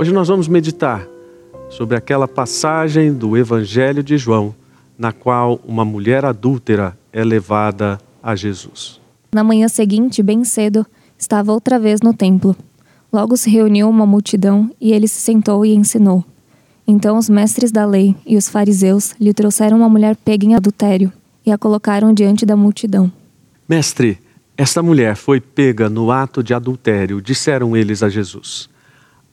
Hoje 0.00 0.14
nós 0.14 0.28
vamos 0.28 0.48
meditar 0.48 1.06
sobre 1.68 1.94
aquela 1.94 2.26
passagem 2.26 3.12
do 3.12 3.36
Evangelho 3.36 4.02
de 4.02 4.16
João, 4.16 4.54
na 4.98 5.12
qual 5.12 5.60
uma 5.62 5.84
mulher 5.84 6.24
adúltera 6.24 6.96
é 7.12 7.22
levada 7.22 8.00
a 8.22 8.34
Jesus. 8.34 8.98
Na 9.30 9.44
manhã 9.44 9.68
seguinte, 9.68 10.22
bem 10.22 10.42
cedo, 10.42 10.86
estava 11.18 11.52
outra 11.52 11.78
vez 11.78 12.00
no 12.00 12.14
templo. 12.14 12.56
Logo 13.12 13.36
se 13.36 13.50
reuniu 13.50 13.90
uma 13.90 14.06
multidão 14.06 14.70
e 14.80 14.90
ele 14.90 15.06
se 15.06 15.20
sentou 15.20 15.66
e 15.66 15.74
ensinou. 15.74 16.24
Então 16.86 17.18
os 17.18 17.28
mestres 17.28 17.70
da 17.70 17.84
lei 17.84 18.16
e 18.24 18.38
os 18.38 18.48
fariseus 18.48 19.14
lhe 19.20 19.34
trouxeram 19.34 19.76
uma 19.76 19.88
mulher 19.90 20.16
pega 20.16 20.46
em 20.46 20.54
adultério 20.54 21.12
e 21.44 21.52
a 21.52 21.58
colocaram 21.58 22.14
diante 22.14 22.46
da 22.46 22.56
multidão. 22.56 23.12
Mestre, 23.68 24.18
esta 24.56 24.82
mulher 24.82 25.14
foi 25.14 25.42
pega 25.42 25.90
no 25.90 26.10
ato 26.10 26.42
de 26.42 26.54
adultério, 26.54 27.20
disseram 27.20 27.76
eles 27.76 28.02
a 28.02 28.08
Jesus. 28.08 28.70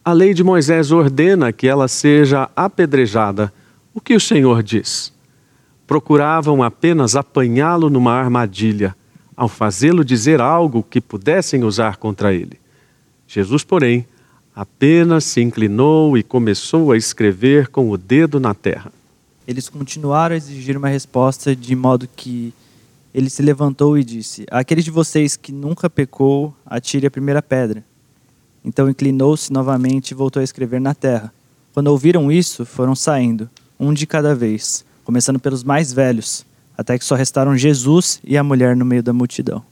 A 0.08 0.14
lei 0.14 0.34
de 0.34 0.42
Moisés 0.42 0.90
ordena 0.90 1.52
que 1.52 1.68
ela 1.68 1.90
seja 1.90 2.50
apedrejada. 2.56 3.52
O 3.94 4.00
que 4.00 4.16
o 4.16 4.22
Senhor 4.22 4.64
diz? 4.64 5.12
Procuravam 5.86 6.64
apenas 6.64 7.14
apanhá-lo 7.14 7.90
numa 7.90 8.14
armadilha, 8.14 8.96
ao 9.36 9.50
fazê-lo 9.50 10.06
dizer 10.06 10.40
algo 10.40 10.82
que 10.82 11.02
pudessem 11.02 11.66
usar 11.66 11.98
contra 11.98 12.34
ele. 12.34 12.58
Jesus, 13.28 13.66
porém, 13.66 14.08
apenas 14.56 15.26
se 15.26 15.42
inclinou 15.42 16.18
e 16.18 16.24
começou 16.24 16.94
a 16.94 16.98
escrever 16.98 17.68
com 17.68 17.92
o 17.92 17.98
dedo 17.98 18.40
na 18.40 18.54
terra. 18.54 18.94
Eles 19.46 19.68
continuaram 19.68 20.36
a 20.36 20.38
exigir 20.38 20.78
uma 20.78 20.88
resposta 20.88 21.54
de 21.54 21.76
modo 21.76 22.08
que 22.16 22.54
ele 23.14 23.30
se 23.30 23.42
levantou 23.42 23.98
e 23.98 24.06
disse: 24.06 24.46
Aquele 24.50 24.82
de 24.82 24.90
vocês 24.90 25.36
que 25.36 25.52
nunca 25.52 25.90
pecou, 25.90 26.56
atire 26.66 27.06
a 27.08 27.12
primeira 27.12 27.42
pedra. 27.42 27.84
Então 28.68 28.90
inclinou-se 28.90 29.52
novamente 29.52 30.12
e 30.12 30.14
voltou 30.14 30.42
a 30.42 30.44
escrever 30.44 30.82
na 30.82 30.94
terra. 30.94 31.34
Quando 31.74 31.88
ouviram 31.88 32.30
isso, 32.30 32.66
foram 32.66 32.94
saindo, 32.96 33.50
um 33.80 33.94
de 33.94 34.06
cada 34.06 34.36
vez, 34.36 34.84
começando 35.06 35.40
pelos 35.40 35.64
mais 35.64 35.94
velhos, 35.94 36.46
até 36.78 37.00
que 37.00 37.06
só 37.06 37.16
restaram 37.16 37.56
Jesus 37.56 38.20
e 38.26 38.38
a 38.38 38.44
mulher 38.44 38.76
no 38.76 38.84
meio 38.84 39.02
da 39.02 39.14
multidão. 39.14 39.64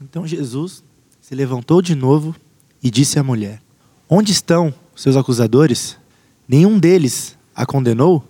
Então 0.00 0.24
Jesus 0.24 0.84
se 1.20 1.34
levantou 1.34 1.82
de 1.82 1.96
novo 1.96 2.32
e 2.80 2.92
disse 2.92 3.18
à 3.18 3.24
mulher: 3.24 3.60
Onde 4.08 4.30
estão 4.30 4.72
seus 4.94 5.16
acusadores? 5.16 5.98
Nenhum 6.46 6.78
deles 6.78 7.36
a 7.56 7.66
condenou? 7.66 8.22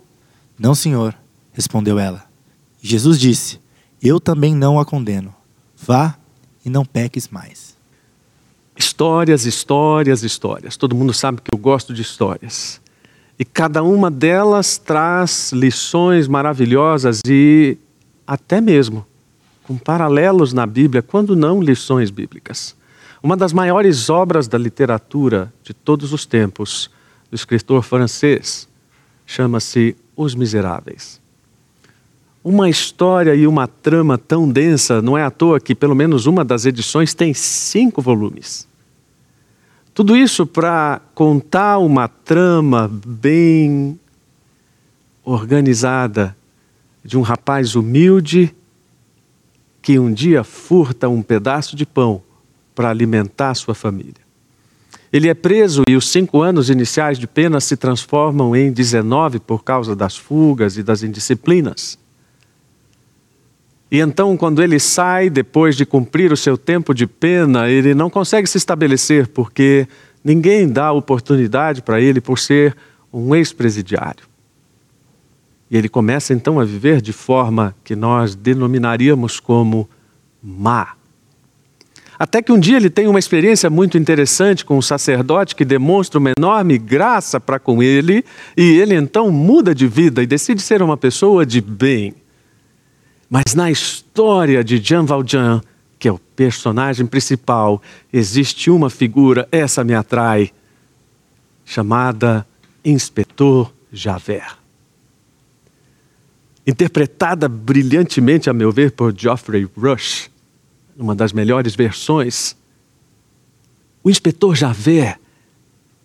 Não, 0.57 0.73
senhor, 0.73 1.15
respondeu 1.53 1.99
ela. 1.99 2.25
Jesus 2.81 3.19
disse: 3.19 3.59
Eu 4.01 4.19
também 4.19 4.55
não 4.55 4.79
a 4.79 4.85
condeno. 4.85 5.35
Vá 5.77 6.17
e 6.65 6.69
não 6.69 6.83
peques 6.83 7.27
mais. 7.27 7.74
Histórias, 8.77 9.45
histórias, 9.45 10.23
histórias. 10.23 10.75
Todo 10.75 10.95
mundo 10.95 11.13
sabe 11.13 11.41
que 11.41 11.53
eu 11.53 11.57
gosto 11.57 11.93
de 11.93 12.01
histórias. 12.01 12.81
E 13.37 13.45
cada 13.45 13.83
uma 13.83 14.09
delas 14.09 14.77
traz 14.77 15.51
lições 15.51 16.27
maravilhosas 16.27 17.21
e 17.25 17.77
até 18.25 18.59
mesmo 18.59 19.05
com 19.63 19.77
paralelos 19.77 20.53
na 20.53 20.65
Bíblia, 20.65 21.01
quando 21.01 21.35
não 21.35 21.61
lições 21.61 22.09
bíblicas. 22.11 22.75
Uma 23.21 23.35
das 23.35 23.51
maiores 23.51 24.09
obras 24.09 24.47
da 24.47 24.57
literatura 24.57 25.51
de 25.63 25.73
todos 25.73 26.13
os 26.13 26.25
tempos, 26.25 26.89
do 27.31 27.35
escritor 27.35 27.81
francês, 27.81 28.69
chama-se 29.25 29.95
Os 30.15 30.35
Miseráveis. 30.35 31.19
Uma 32.45 32.69
história 32.69 33.33
e 33.33 33.47
uma 33.47 33.67
trama 33.67 34.19
tão 34.19 34.47
densa, 34.47 35.01
não 35.01 35.17
é 35.17 35.23
à 35.23 35.31
toa 35.31 35.59
que 35.59 35.73
pelo 35.73 35.95
menos 35.95 36.27
uma 36.27 36.45
das 36.45 36.63
edições 36.67 37.11
tem 37.11 37.33
cinco 37.33 38.03
volumes. 38.03 38.67
Tudo 39.95 40.15
isso 40.15 40.45
para 40.45 41.01
contar 41.15 41.79
uma 41.79 42.07
trama 42.07 42.87
bem 43.03 43.99
organizada 45.23 46.37
de 47.03 47.17
um 47.17 47.23
rapaz 47.23 47.73
humilde 47.73 48.55
que 49.81 49.97
um 49.97 50.13
dia 50.13 50.43
furta 50.43 51.09
um 51.09 51.23
pedaço 51.23 51.75
de 51.75 51.83
pão 51.83 52.21
para 52.75 52.91
alimentar 52.91 53.55
sua 53.55 53.73
família. 53.73 54.23
Ele 55.11 55.29
é 55.29 55.33
preso 55.33 55.81
e 55.89 55.95
os 55.95 56.11
cinco 56.11 56.43
anos 56.43 56.69
iniciais 56.69 57.17
de 57.17 57.25
pena 57.25 57.59
se 57.59 57.75
transformam 57.75 58.55
em 58.55 58.71
19 58.71 59.39
por 59.39 59.63
causa 59.63 59.95
das 59.95 60.15
fugas 60.15 60.77
e 60.77 60.83
das 60.83 61.01
indisciplinas. 61.01 62.04
E 63.91 63.99
então, 63.99 64.35
quando 64.35 64.63
ele 64.63 64.79
sai, 64.79 65.29
depois 65.29 65.75
de 65.75 65.85
cumprir 65.85 66.31
o 66.31 66.37
seu 66.37 66.57
tempo 66.57 66.93
de 66.93 67.05
pena, 67.05 67.69
ele 67.69 67.93
não 67.93 68.09
consegue 68.09 68.47
se 68.47 68.57
estabelecer 68.57 69.27
porque 69.27 69.87
ninguém 70.23 70.67
dá 70.67 70.91
oportunidade 70.91 71.81
para 71.81 72.01
ele 72.01 72.19
por 72.19 72.39
ser 72.39 72.75
um 73.13 73.35
ex-presidiário. 73.35 74.25
E 75.69 75.77
ele 75.77 75.89
começa 75.89 76.33
então 76.33 76.59
a 76.59 76.65
viver 76.65 77.01
de 77.01 77.13
forma 77.13 77.75
que 77.83 77.95
nós 77.95 78.35
denominaríamos 78.35 79.39
como 79.39 79.89
má. 80.41 80.93
Até 82.17 82.41
que 82.41 82.51
um 82.51 82.59
dia 82.59 82.77
ele 82.77 82.89
tem 82.89 83.07
uma 83.07 83.19
experiência 83.19 83.69
muito 83.69 83.97
interessante 83.97 84.63
com 84.63 84.77
um 84.77 84.81
sacerdote 84.81 85.55
que 85.55 85.65
demonstra 85.65 86.17
uma 86.17 86.31
enorme 86.37 86.77
graça 86.77 87.39
para 87.39 87.59
com 87.59 87.83
ele, 87.83 88.23
e 88.55 88.79
ele 88.79 88.95
então 88.95 89.29
muda 89.31 89.75
de 89.75 89.87
vida 89.87 90.23
e 90.23 90.27
decide 90.27 90.61
ser 90.61 90.81
uma 90.81 90.95
pessoa 90.95 91.45
de 91.45 91.59
bem. 91.59 92.13
Mas 93.35 93.53
na 93.53 93.69
história 93.69 94.63
de 94.63 94.77
Jean 94.77 95.03
Valjean, 95.03 95.61
que 95.99 96.07
é 96.07 96.11
o 96.13 96.17
personagem 96.17 97.05
principal, 97.05 97.81
existe 98.13 98.71
uma 98.71 98.89
figura, 98.89 99.45
essa 99.51 99.83
me 99.83 99.93
atrai, 99.93 100.53
chamada 101.65 102.47
Inspetor 102.85 103.73
Javert. 103.91 104.57
Interpretada 106.65 107.49
brilhantemente, 107.49 108.49
a 108.49 108.53
meu 108.53 108.71
ver, 108.71 108.93
por 108.93 109.13
Geoffrey 109.13 109.67
Rush 109.75 110.29
numa 110.95 111.13
das 111.13 111.33
melhores 111.33 111.75
versões, 111.75 112.55
o 114.01 114.09
inspetor 114.09 114.55
Javert 114.55 115.19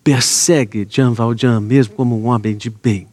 persegue 0.03 0.85
Jean 0.85 1.13
Valjean 1.13 1.61
mesmo 1.61 1.95
como 1.95 2.21
um 2.21 2.25
homem 2.25 2.57
de 2.57 2.69
bem. 2.69 3.07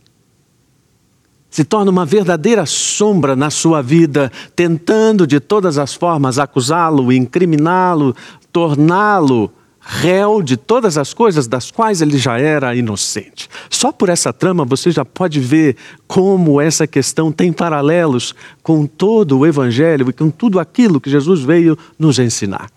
Se 1.51 1.65
torna 1.65 1.91
uma 1.91 2.05
verdadeira 2.05 2.67
sombra 2.67 3.35
na 3.35 3.51
sua 3.51 3.83
vida, 3.83 4.31
tentando 4.55 5.27
de 5.27 5.41
todas 5.41 5.79
as 5.79 5.95
formas 5.95 6.39
acusá-lo, 6.39 7.13
incriminá-lo, 7.13 8.15
torná-lo 8.53 9.51
réu 9.81 10.43
de 10.43 10.59
todas 10.59 10.99
as 10.99 11.15
coisas 11.15 11.47
das 11.47 11.71
quais 11.71 12.03
ele 12.03 12.19
já 12.19 12.39
era 12.39 12.77
inocente. 12.77 13.49
Só 13.71 13.91
por 13.91 14.11
essa 14.11 14.35
trama 14.35 14.63
você 14.63 14.91
já 14.91 15.03
pode 15.03 15.41
ver 15.41 15.77
como 16.07 16.61
essa 16.61 16.87
questão 16.87 17.33
tem 17.33 17.51
paralelos 17.51 18.35
com 18.63 18.87
todo 18.87 19.39
o 19.39 19.47
Evangelho 19.47 20.11
e 20.11 20.13
com 20.13 20.29
tudo 20.29 20.61
aquilo 20.61 21.01
que 21.01 21.09
Jesus 21.09 21.41
veio 21.41 21.79
nos 21.99 22.19
ensinar. 22.19 22.71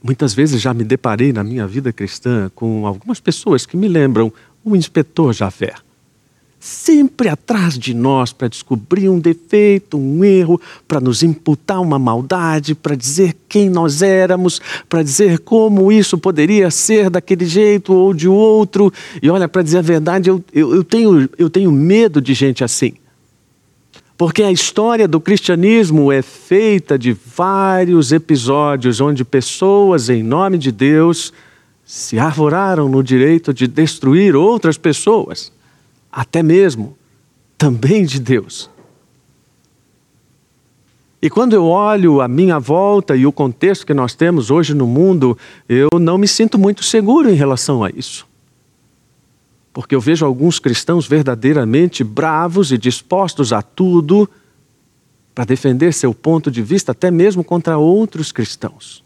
Muitas 0.00 0.32
vezes 0.32 0.62
já 0.62 0.72
me 0.72 0.84
deparei 0.84 1.32
na 1.32 1.42
minha 1.42 1.66
vida 1.66 1.92
cristã 1.92 2.48
com 2.54 2.86
algumas 2.86 3.18
pessoas 3.18 3.66
que 3.66 3.76
me 3.76 3.88
lembram 3.88 4.32
o 4.64 4.76
inspetor 4.76 5.32
Javert 5.32 5.82
sempre 6.60 7.30
atrás 7.30 7.78
de 7.78 7.94
nós 7.94 8.34
para 8.34 8.46
descobrir 8.46 9.08
um 9.08 9.18
defeito, 9.18 9.96
um 9.96 10.22
erro, 10.22 10.60
para 10.86 11.00
nos 11.00 11.22
imputar 11.22 11.80
uma 11.80 11.98
maldade, 11.98 12.74
para 12.74 12.94
dizer 12.94 13.34
quem 13.48 13.70
nós 13.70 14.02
éramos, 14.02 14.60
para 14.86 15.02
dizer 15.02 15.38
como 15.38 15.90
isso 15.90 16.18
poderia 16.18 16.70
ser 16.70 17.08
daquele 17.08 17.46
jeito 17.46 17.94
ou 17.94 18.12
de 18.12 18.28
outro. 18.28 18.92
E 19.22 19.30
olha, 19.30 19.48
para 19.48 19.62
dizer 19.62 19.78
a 19.78 19.82
verdade, 19.82 20.28
eu, 20.28 20.44
eu, 20.52 20.74
eu, 20.74 20.84
tenho, 20.84 21.30
eu 21.38 21.48
tenho 21.48 21.72
medo 21.72 22.20
de 22.20 22.34
gente 22.34 22.62
assim. 22.62 22.92
Porque 24.18 24.42
a 24.42 24.52
história 24.52 25.08
do 25.08 25.18
cristianismo 25.18 26.12
é 26.12 26.20
feita 26.20 26.98
de 26.98 27.16
vários 27.34 28.12
episódios 28.12 29.00
onde 29.00 29.24
pessoas, 29.24 30.10
em 30.10 30.22
nome 30.22 30.58
de 30.58 30.70
Deus, 30.70 31.32
se 31.86 32.18
arvoraram 32.18 32.86
no 32.86 33.02
direito 33.02 33.54
de 33.54 33.66
destruir 33.66 34.36
outras 34.36 34.76
pessoas 34.76 35.50
até 36.10 36.42
mesmo 36.42 36.96
também 37.56 38.04
de 38.04 38.18
Deus. 38.18 38.70
E 41.22 41.28
quando 41.28 41.52
eu 41.52 41.66
olho 41.66 42.22
a 42.22 42.28
minha 42.28 42.58
volta 42.58 43.14
e 43.14 43.26
o 43.26 43.32
contexto 43.32 43.86
que 43.86 43.92
nós 43.92 44.14
temos 44.14 44.50
hoje 44.50 44.72
no 44.72 44.86
mundo, 44.86 45.36
eu 45.68 45.90
não 46.00 46.16
me 46.16 46.26
sinto 46.26 46.58
muito 46.58 46.82
seguro 46.82 47.28
em 47.28 47.34
relação 47.34 47.84
a 47.84 47.90
isso. 47.90 48.26
Porque 49.72 49.94
eu 49.94 50.00
vejo 50.00 50.24
alguns 50.24 50.58
cristãos 50.58 51.06
verdadeiramente 51.06 52.02
bravos 52.02 52.72
e 52.72 52.78
dispostos 52.78 53.52
a 53.52 53.60
tudo 53.60 54.28
para 55.34 55.44
defender 55.44 55.92
seu 55.92 56.14
ponto 56.14 56.50
de 56.50 56.62
vista, 56.62 56.92
até 56.92 57.10
mesmo 57.10 57.44
contra 57.44 57.76
outros 57.76 58.32
cristãos. 58.32 59.04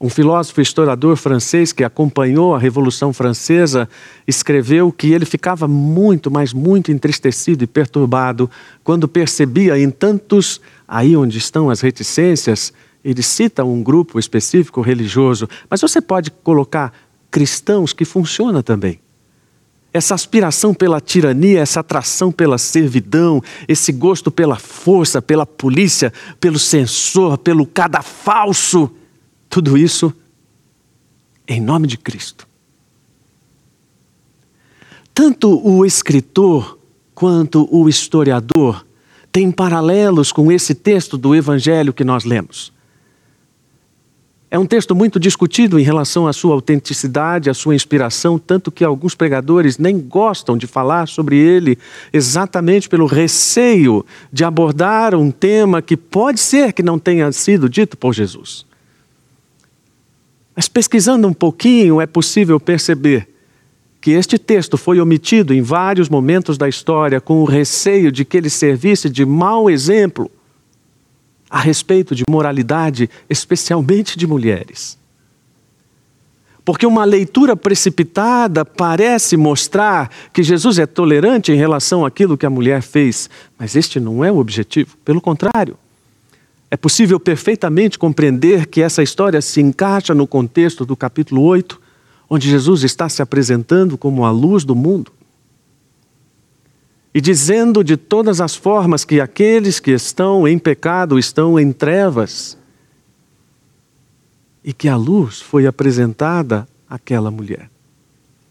Um 0.00 0.08
filósofo 0.08 0.60
historiador 0.60 1.16
francês 1.16 1.72
que 1.72 1.82
acompanhou 1.82 2.54
a 2.54 2.58
Revolução 2.58 3.12
Francesa 3.12 3.88
escreveu 4.28 4.92
que 4.92 5.12
ele 5.12 5.24
ficava 5.24 5.66
muito, 5.66 6.30
mas 6.30 6.52
muito 6.52 6.92
entristecido 6.92 7.64
e 7.64 7.66
perturbado 7.66 8.48
quando 8.84 9.08
percebia 9.08 9.76
em 9.76 9.90
tantos, 9.90 10.60
aí 10.86 11.16
onde 11.16 11.36
estão 11.36 11.68
as 11.68 11.80
reticências, 11.80 12.72
ele 13.04 13.24
cita 13.24 13.64
um 13.64 13.82
grupo 13.82 14.20
específico 14.20 14.80
religioso, 14.80 15.48
mas 15.68 15.80
você 15.80 16.00
pode 16.00 16.30
colocar 16.30 16.92
cristãos 17.28 17.92
que 17.92 18.04
funciona 18.04 18.62
também. 18.62 19.00
Essa 19.92 20.14
aspiração 20.14 20.72
pela 20.72 21.00
tirania, 21.00 21.60
essa 21.60 21.80
atração 21.80 22.30
pela 22.30 22.56
servidão, 22.56 23.42
esse 23.66 23.90
gosto 23.90 24.30
pela 24.30 24.56
força, 24.56 25.20
pela 25.20 25.44
polícia, 25.44 26.12
pelo 26.38 26.58
censor, 26.58 27.36
pelo 27.36 27.66
cadafalso, 27.66 28.92
tudo 29.48 29.76
isso 29.76 30.12
em 31.46 31.60
nome 31.60 31.86
de 31.86 31.96
Cristo. 31.96 32.46
Tanto 35.14 35.60
o 35.66 35.84
escritor 35.84 36.78
quanto 37.14 37.68
o 37.74 37.88
historiador 37.88 38.86
têm 39.32 39.50
paralelos 39.50 40.30
com 40.30 40.52
esse 40.52 40.74
texto 40.74 41.18
do 41.18 41.34
Evangelho 41.34 41.92
que 41.92 42.04
nós 42.04 42.24
lemos. 42.24 42.72
É 44.50 44.58
um 44.58 44.64
texto 44.64 44.94
muito 44.94 45.20
discutido 45.20 45.78
em 45.78 45.82
relação 45.82 46.26
à 46.26 46.32
sua 46.32 46.54
autenticidade, 46.54 47.50
à 47.50 47.54
sua 47.54 47.74
inspiração, 47.74 48.38
tanto 48.38 48.70
que 48.70 48.82
alguns 48.82 49.14
pregadores 49.14 49.76
nem 49.76 49.98
gostam 49.98 50.56
de 50.56 50.66
falar 50.66 51.06
sobre 51.06 51.36
ele, 51.36 51.76
exatamente 52.12 52.88
pelo 52.88 53.06
receio 53.06 54.06
de 54.32 54.44
abordar 54.44 55.14
um 55.14 55.30
tema 55.30 55.82
que 55.82 55.96
pode 55.96 56.40
ser 56.40 56.72
que 56.72 56.82
não 56.82 56.98
tenha 56.98 57.30
sido 57.32 57.68
dito 57.68 57.98
por 57.98 58.14
Jesus. 58.14 58.67
Mas 60.58 60.66
pesquisando 60.66 61.28
um 61.28 61.32
pouquinho, 61.32 62.00
é 62.00 62.06
possível 62.06 62.58
perceber 62.58 63.28
que 64.00 64.10
este 64.10 64.36
texto 64.36 64.76
foi 64.76 65.00
omitido 65.00 65.54
em 65.54 65.62
vários 65.62 66.08
momentos 66.08 66.58
da 66.58 66.68
história 66.68 67.20
com 67.20 67.40
o 67.40 67.44
receio 67.44 68.10
de 68.10 68.24
que 68.24 68.36
ele 68.36 68.50
servisse 68.50 69.08
de 69.08 69.24
mau 69.24 69.70
exemplo 69.70 70.28
a 71.48 71.60
respeito 71.60 72.12
de 72.12 72.24
moralidade, 72.28 73.08
especialmente 73.30 74.18
de 74.18 74.26
mulheres. 74.26 74.98
Porque 76.64 76.84
uma 76.84 77.04
leitura 77.04 77.54
precipitada 77.54 78.64
parece 78.64 79.36
mostrar 79.36 80.10
que 80.32 80.42
Jesus 80.42 80.80
é 80.80 80.86
tolerante 80.86 81.52
em 81.52 81.56
relação 81.56 82.04
àquilo 82.04 82.36
que 82.36 82.44
a 82.44 82.50
mulher 82.50 82.82
fez, 82.82 83.30
mas 83.56 83.76
este 83.76 84.00
não 84.00 84.24
é 84.24 84.32
o 84.32 84.38
objetivo, 84.38 84.96
pelo 85.04 85.20
contrário. 85.20 85.78
É 86.70 86.76
possível 86.76 87.18
perfeitamente 87.18 87.98
compreender 87.98 88.66
que 88.66 88.82
essa 88.82 89.02
história 89.02 89.40
se 89.40 89.60
encaixa 89.60 90.14
no 90.14 90.26
contexto 90.26 90.84
do 90.84 90.96
capítulo 90.96 91.42
8, 91.42 91.80
onde 92.28 92.48
Jesus 92.48 92.84
está 92.84 93.08
se 93.08 93.22
apresentando 93.22 93.96
como 93.96 94.24
a 94.24 94.30
luz 94.30 94.64
do 94.64 94.74
mundo 94.74 95.12
e 97.18 97.20
dizendo 97.20 97.82
de 97.82 97.96
todas 97.96 98.40
as 98.40 98.54
formas 98.54 99.04
que 99.04 99.20
aqueles 99.20 99.80
que 99.80 99.90
estão 99.90 100.46
em 100.46 100.58
pecado 100.58 101.18
estão 101.18 101.58
em 101.58 101.72
trevas 101.72 102.56
e 104.62 104.72
que 104.72 104.88
a 104.88 104.96
luz 104.96 105.40
foi 105.40 105.66
apresentada 105.66 106.68
àquela 106.88 107.30
mulher. 107.30 107.70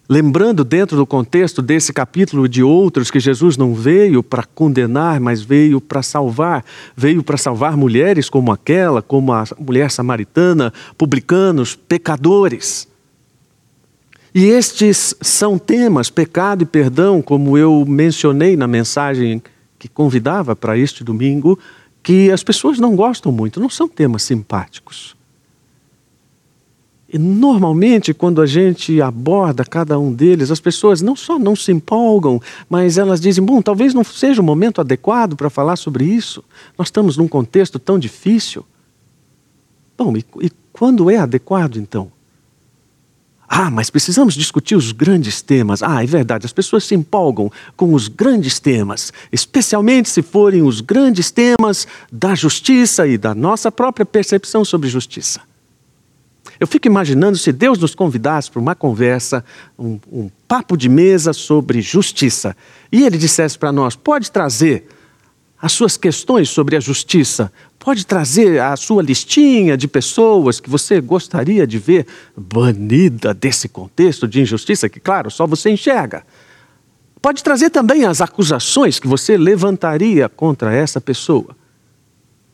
Lembrando, 0.10 0.64
dentro 0.64 0.96
do 0.96 1.06
contexto 1.06 1.62
desse 1.62 1.92
capítulo 1.92 2.48
de 2.48 2.64
outros, 2.64 3.12
que 3.12 3.20
Jesus 3.20 3.58
não 3.58 3.74
veio 3.74 4.24
para 4.24 4.44
condenar, 4.44 5.20
mas 5.20 5.42
veio 5.42 5.82
para 5.82 6.02
salvar. 6.02 6.64
Veio 6.96 7.22
para 7.22 7.36
salvar 7.36 7.76
mulheres 7.76 8.30
como 8.30 8.54
aquela, 8.54 9.02
como 9.02 9.34
a 9.34 9.44
mulher 9.60 9.92
samaritana, 9.92 10.72
publicanos, 10.98 11.76
pecadores. 11.76 12.88
E 14.34 14.46
estes 14.46 15.14
são 15.20 15.58
temas, 15.58 16.10
pecado 16.10 16.62
e 16.62 16.66
perdão, 16.66 17.22
como 17.22 17.58
eu 17.58 17.84
mencionei 17.86 18.56
na 18.56 18.68
mensagem 18.68 19.42
que 19.78 19.90
convidava 19.90 20.56
para 20.56 20.78
este 20.78 21.04
domingo, 21.04 21.60
que 22.02 22.32
as 22.32 22.44
pessoas 22.44 22.80
não 22.80 22.96
gostam 22.96 23.30
muito, 23.30 23.60
não 23.60 23.70
são 23.70 23.90
temas 23.90 24.24
simpáticos. 24.24 25.17
E 27.12 27.18
normalmente, 27.18 28.14
quando 28.14 28.42
a 28.42 28.46
gente 28.46 29.02
aborda 29.02 29.64
cada 29.64 29.98
um 29.98 30.14
deles, 30.14 30.52
as 30.52 30.60
pessoas 30.60 31.02
não 31.02 31.16
só 31.16 31.40
não 31.40 31.56
se 31.56 31.72
empolgam, 31.72 32.42
mas 32.70 32.98
elas 32.98 33.22
dizem: 33.22 33.44
bom, 33.44 33.62
talvez 33.62 33.94
não 33.94 34.04
seja 34.04 34.42
o 34.42 34.46
momento 34.46 34.82
adequado 34.82 35.36
para 35.36 35.50
falar 35.50 35.78
sobre 35.78 36.04
isso. 36.04 36.44
Nós 36.78 36.88
estamos 36.88 37.16
num 37.16 37.28
contexto 37.28 37.80
tão 37.80 37.98
difícil. 37.98 38.66
Bom, 39.98 40.18
e, 40.18 40.26
e 40.42 40.52
quando 40.74 41.10
é 41.10 41.18
adequado 41.18 41.78
então? 41.78 42.12
Ah, 43.50 43.72
mas 43.72 43.90
precisamos 43.90 44.34
discutir 44.34 44.76
os 44.76 44.92
grandes 44.92 45.42
temas. 45.42 45.82
Ah, 45.82 46.04
é 46.04 46.06
verdade, 46.06 46.46
as 46.46 46.52
pessoas 46.52 46.84
se 46.84 46.94
empolgam 46.94 47.50
com 47.78 47.94
os 47.94 48.10
grandes 48.10 48.60
temas, 48.60 49.14
especialmente 49.32 50.10
se 50.10 50.22
forem 50.22 50.62
os 50.62 50.82
grandes 50.82 51.32
temas 51.32 51.88
da 52.12 52.36
justiça 52.36 53.08
e 53.08 53.18
da 53.18 53.34
nossa 53.34 53.72
própria 53.72 54.06
percepção 54.06 54.66
sobre 54.66 54.90
justiça. 54.90 55.40
Eu 56.60 56.68
fico 56.68 56.88
imaginando 56.88 57.38
se 57.38 57.52
Deus 57.52 57.78
nos 57.78 57.94
convidasse 57.94 58.50
para 58.50 58.60
uma 58.60 58.76
conversa, 58.76 59.44
um, 59.78 60.00
um 60.12 60.30
papo 60.48 60.76
de 60.76 60.90
mesa 60.90 61.34
sobre 61.34 61.82
justiça, 61.82 62.56
e 62.92 63.04
Ele 63.04 63.18
dissesse 63.18 63.58
para 63.58 63.72
nós: 63.72 63.96
pode 63.96 64.32
trazer 64.32 64.88
as 65.62 65.72
suas 65.72 65.98
questões 65.98 66.50
sobre 66.50 66.76
a 66.76 66.80
justiça, 66.80 67.52
pode 67.80 68.06
trazer 68.06 68.60
a 68.62 68.76
sua 68.76 69.02
listinha 69.02 69.78
de 69.78 69.88
pessoas 69.88 70.60
que 70.60 70.70
você 70.70 71.02
gostaria 71.02 71.66
de 71.66 71.78
ver 71.80 72.06
banida 72.36 73.34
desse 73.34 73.68
contexto 73.68 74.28
de 74.28 74.42
injustiça, 74.42 74.90
que, 74.90 75.00
claro, 75.00 75.32
só 75.32 75.48
você 75.48 75.70
enxerga. 75.70 76.24
Pode 77.22 77.44
trazer 77.44 77.70
também 77.72 78.06
as 78.06 78.22
acusações 78.22 79.00
que 79.00 79.08
você 79.08 79.38
levantaria 79.38 80.30
contra 80.30 80.74
essa 80.74 81.02
pessoa. 81.02 81.56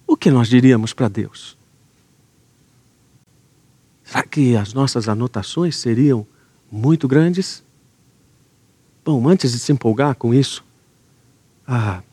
O 0.07 0.15
que 0.15 0.31
nós 0.31 0.47
diríamos 0.47 0.94
para 0.94 1.07
Deus? 1.07 1.57
Será 4.13 4.24
que 4.24 4.56
as 4.56 4.74
nossas 4.74 5.10
anotações 5.10 5.75
seriam 5.75 6.25
muito 6.71 7.07
grandes? 7.07 7.63
Bom, 9.04 9.27
antes 9.27 9.51
de 9.51 9.57
se 9.60 9.71
empolgar 9.71 10.13
com 10.15 10.33
isso, 10.33 10.63
ah, 11.68 12.04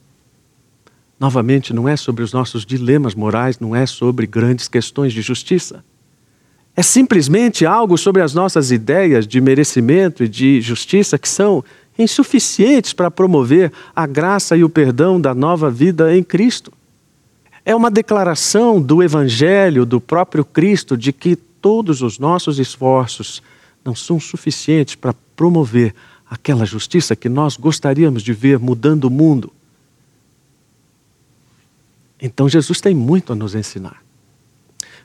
Novamente, 1.20 1.74
não 1.74 1.86
é 1.86 1.98
sobre 1.98 2.24
os 2.24 2.32
nossos 2.32 2.64
dilemas 2.64 3.14
morais, 3.14 3.58
não 3.58 3.76
é 3.76 3.84
sobre 3.84 4.26
grandes 4.26 4.68
questões 4.68 5.12
de 5.12 5.20
justiça. 5.20 5.84
É 6.74 6.82
simplesmente 6.82 7.66
algo 7.66 7.98
sobre 7.98 8.22
as 8.22 8.32
nossas 8.32 8.70
ideias 8.70 9.26
de 9.26 9.38
merecimento 9.38 10.24
e 10.24 10.28
de 10.28 10.62
justiça 10.62 11.18
que 11.18 11.28
são 11.28 11.62
insuficientes 11.98 12.94
para 12.94 13.10
promover 13.10 13.70
a 13.94 14.06
graça 14.06 14.56
e 14.56 14.64
o 14.64 14.70
perdão 14.70 15.20
da 15.20 15.34
nova 15.34 15.70
vida 15.70 16.16
em 16.16 16.22
Cristo. 16.22 16.72
É 17.66 17.76
uma 17.76 17.90
declaração 17.90 18.80
do 18.80 19.02
Evangelho, 19.02 19.84
do 19.84 20.00
próprio 20.00 20.42
Cristo, 20.42 20.96
de 20.96 21.12
que 21.12 21.38
todos 21.60 22.02
os 22.02 22.18
nossos 22.18 22.58
esforços 22.58 23.42
não 23.84 23.94
são 23.94 24.20
suficientes 24.20 24.94
para 24.94 25.14
promover 25.34 25.94
aquela 26.28 26.64
justiça 26.64 27.16
que 27.16 27.28
nós 27.28 27.56
gostaríamos 27.56 28.22
de 28.22 28.32
ver 28.32 28.58
mudando 28.58 29.04
o 29.04 29.10
mundo. 29.10 29.52
Então 32.20 32.48
Jesus 32.48 32.80
tem 32.80 32.94
muito 32.94 33.32
a 33.32 33.36
nos 33.36 33.54
ensinar. 33.54 34.02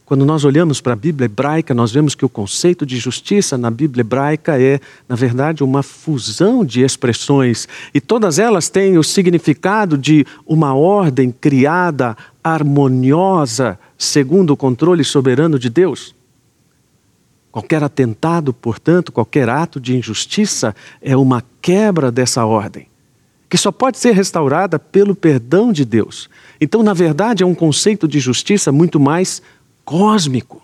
Quando 0.06 0.24
nós 0.24 0.46
olhamos 0.46 0.80
para 0.80 0.94
a 0.94 0.96
Bíblia 0.96 1.26
hebraica, 1.26 1.74
nós 1.74 1.92
vemos 1.92 2.14
que 2.14 2.24
o 2.24 2.30
conceito 2.30 2.86
de 2.86 2.98
justiça 2.98 3.58
na 3.58 3.72
Bíblia 3.72 4.02
hebraica 4.02 4.62
é, 4.62 4.80
na 5.10 5.16
verdade, 5.16 5.64
uma 5.64 5.82
fusão 5.82 6.64
de 6.64 6.82
expressões, 6.82 7.68
e 7.92 8.00
todas 8.00 8.38
elas 8.38 8.70
têm 8.70 9.00
o 9.00 9.04
significado 9.04 9.98
de 9.98 10.24
uma 10.46 10.76
ordem 10.76 11.32
criada, 11.32 12.16
harmoniosa, 12.44 13.80
segundo 13.98 14.52
o 14.52 14.58
controle 14.58 15.04
soberano 15.04 15.58
de 15.58 15.72
Deus. 15.72 16.14
Qualquer 17.56 17.82
atentado, 17.82 18.54
portanto, 18.54 19.14
qualquer 19.14 19.48
ato 19.48 19.80
de 19.80 19.96
injustiça 19.96 20.76
é 21.02 21.16
uma 21.16 21.42
quebra 21.62 22.12
dessa 22.12 22.46
ordem 22.46 22.88
que 23.50 23.58
só 23.58 23.72
pode 23.72 23.98
ser 23.98 24.12
restaurada 24.12 24.78
pelo 24.78 25.16
perdão 25.16 25.72
de 25.72 25.86
Deus. 25.86 26.30
Então, 26.60 26.84
na 26.84 26.94
verdade, 26.94 27.44
é 27.44 27.46
um 27.46 27.56
conceito 27.56 28.10
de 28.10 28.20
justiça 28.20 28.74
muito 28.74 29.00
mais 29.00 29.42
cósmico. 29.86 30.62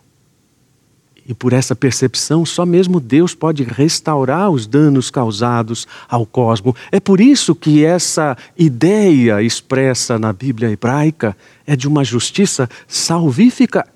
E 1.25 1.33
por 1.33 1.53
essa 1.53 1.74
percepção, 1.74 2.45
só 2.45 2.65
mesmo 2.65 3.00
Deus 3.00 3.33
pode 3.33 3.63
restaurar 3.63 4.50
os 4.50 4.67
danos 4.67 5.10
causados 5.10 5.88
ao 6.10 6.25
cosmo. 6.25 6.75
É 6.91 7.00
por 7.00 7.21
isso 7.21 7.55
que 7.55 7.86
essa 7.86 8.36
ideia 8.57 9.41
expressa 9.41 10.19
na 10.19 10.33
Bíblia 10.33 10.69
hebraica 10.69 11.38
é 11.65 11.77
de 11.77 11.88
uma 11.88 12.03
justiça 12.03 12.69
salvífica, 12.86 13.88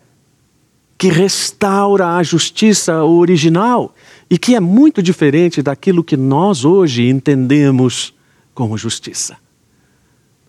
que 0.97 1.09
restaura 1.09 2.15
a 2.15 2.23
justiça 2.23 3.03
original 3.03 3.93
e 4.29 4.37
que 4.37 4.55
é 4.55 4.59
muito 4.59 5.01
diferente 5.03 5.61
daquilo 5.61 6.03
que 6.03 6.15
nós 6.15 6.63
hoje 6.63 7.09
entendemos 7.09 8.13
como 8.53 8.77
justiça. 8.77 9.37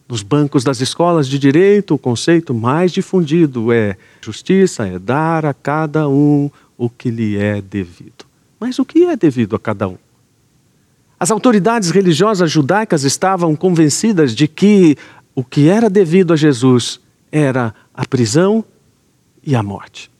Nos 0.08 0.22
bancos 0.22 0.62
das 0.62 0.80
escolas 0.80 1.26
de 1.26 1.36
direito, 1.36 1.94
o 1.94 1.98
conceito 1.98 2.54
mais 2.54 2.92
difundido 2.92 3.72
é: 3.72 3.96
justiça 4.20 4.86
é 4.86 4.98
dar 4.98 5.44
a 5.44 5.52
cada 5.52 6.08
um 6.08 6.48
o 6.78 6.88
que 6.88 7.10
lhe 7.10 7.36
é 7.36 7.60
devido. 7.60 8.24
Mas 8.60 8.78
o 8.78 8.84
que 8.84 9.04
é 9.04 9.16
devido 9.16 9.56
a 9.56 9.58
cada 9.58 9.88
um? 9.88 9.98
As 11.18 11.30
autoridades 11.30 11.90
religiosas 11.90 12.50
judaicas 12.50 13.02
estavam 13.02 13.56
convencidas 13.56 14.34
de 14.34 14.46
que 14.46 14.96
o 15.34 15.42
que 15.42 15.68
era 15.68 15.90
devido 15.90 16.32
a 16.32 16.36
Jesus 16.36 17.00
era 17.32 17.74
a 17.92 18.06
prisão 18.06 18.64
e 19.42 19.56
a 19.56 19.62
morte. 19.62 20.10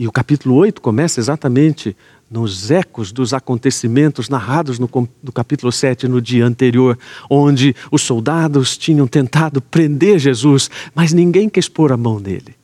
E 0.00 0.08
o 0.08 0.10
capítulo 0.10 0.54
8 0.54 0.80
começa 0.80 1.20
exatamente 1.20 1.94
nos 2.30 2.70
ecos 2.70 3.12
dos 3.12 3.34
acontecimentos 3.34 4.30
narrados 4.30 4.78
no, 4.78 4.88
no, 5.22 5.30
capítulo 5.30 5.70
7, 5.70 6.08
no 6.08 6.22
dia 6.22 6.46
anterior, 6.46 6.98
onde 7.28 7.76
os 7.92 8.00
soldados 8.00 8.78
tinham 8.78 9.06
tentado 9.06 9.60
prender 9.60 10.18
Jesus, 10.18 10.70
mas 10.94 11.12
ninguém 11.12 11.50
quis 11.50 11.68
pôr 11.68 11.92
a 11.92 11.98
mão 11.98 12.18
nele. 12.18 12.56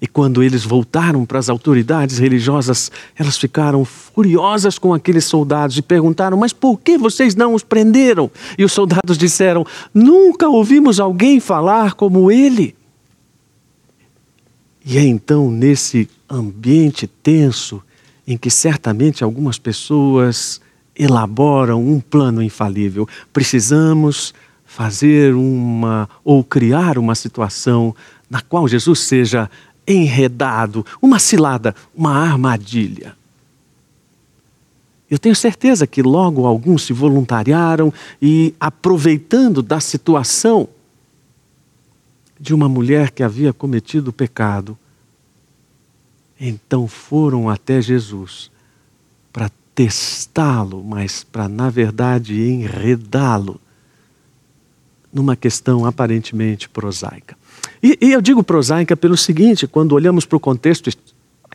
E 0.00 0.06
quando 0.06 0.42
eles 0.42 0.64
voltaram 0.64 1.26
para 1.26 1.38
as 1.38 1.50
autoridades 1.50 2.16
religiosas, 2.16 2.90
elas 3.14 3.36
ficaram 3.36 3.84
furiosas 3.84 4.78
com 4.78 4.94
aqueles 4.94 5.26
soldados 5.26 5.76
e 5.76 5.82
perguntaram: 5.82 6.38
Mas 6.38 6.54
por 6.54 6.80
que 6.80 6.96
vocês 6.96 7.34
não 7.34 7.52
os 7.52 7.62
prenderam? 7.62 8.30
E 8.56 8.64
os 8.64 8.72
soldados 8.72 9.18
disseram: 9.18 9.66
Nunca 9.92 10.48
ouvimos 10.48 10.98
alguém 10.98 11.38
falar 11.38 11.92
como 11.92 12.30
ele. 12.30 12.75
E 14.88 14.98
é 14.98 15.02
então 15.02 15.50
nesse 15.50 16.08
ambiente 16.30 17.08
tenso 17.08 17.82
em 18.24 18.38
que 18.38 18.48
certamente 18.48 19.24
algumas 19.24 19.58
pessoas 19.58 20.60
elaboram 20.94 21.84
um 21.84 21.98
plano 21.98 22.40
infalível. 22.40 23.08
Precisamos 23.32 24.32
fazer 24.64 25.34
uma 25.34 26.08
ou 26.24 26.44
criar 26.44 26.98
uma 26.98 27.16
situação 27.16 27.96
na 28.30 28.40
qual 28.40 28.68
Jesus 28.68 29.00
seja 29.00 29.50
enredado, 29.88 30.86
uma 31.02 31.18
cilada, 31.18 31.74
uma 31.92 32.12
armadilha. 32.12 33.16
Eu 35.10 35.18
tenho 35.18 35.34
certeza 35.34 35.84
que 35.84 36.00
logo 36.00 36.46
alguns 36.46 36.84
se 36.84 36.92
voluntariaram 36.92 37.92
e, 38.22 38.54
aproveitando 38.60 39.62
da 39.62 39.80
situação 39.80 40.68
de 42.38 42.54
uma 42.54 42.68
mulher 42.68 43.10
que 43.10 43.22
havia 43.22 43.52
cometido 43.52 44.12
pecado, 44.12 44.78
então 46.38 46.86
foram 46.86 47.48
até 47.48 47.80
Jesus 47.80 48.50
para 49.32 49.50
testá-lo, 49.74 50.84
mas 50.84 51.24
para, 51.24 51.48
na 51.48 51.70
verdade, 51.70 52.40
enredá-lo 52.42 53.60
numa 55.12 55.34
questão 55.34 55.86
aparentemente 55.86 56.68
prosaica. 56.68 57.36
E, 57.82 57.98
e, 58.00 58.12
eu 58.12 58.20
digo 58.20 58.42
prosaica 58.42 58.96
pelo 58.96 59.16
seguinte: 59.16 59.66
quando 59.66 59.92
olhamos 59.92 60.26
para 60.26 60.36
o 60.36 60.40
contexto 60.40 60.90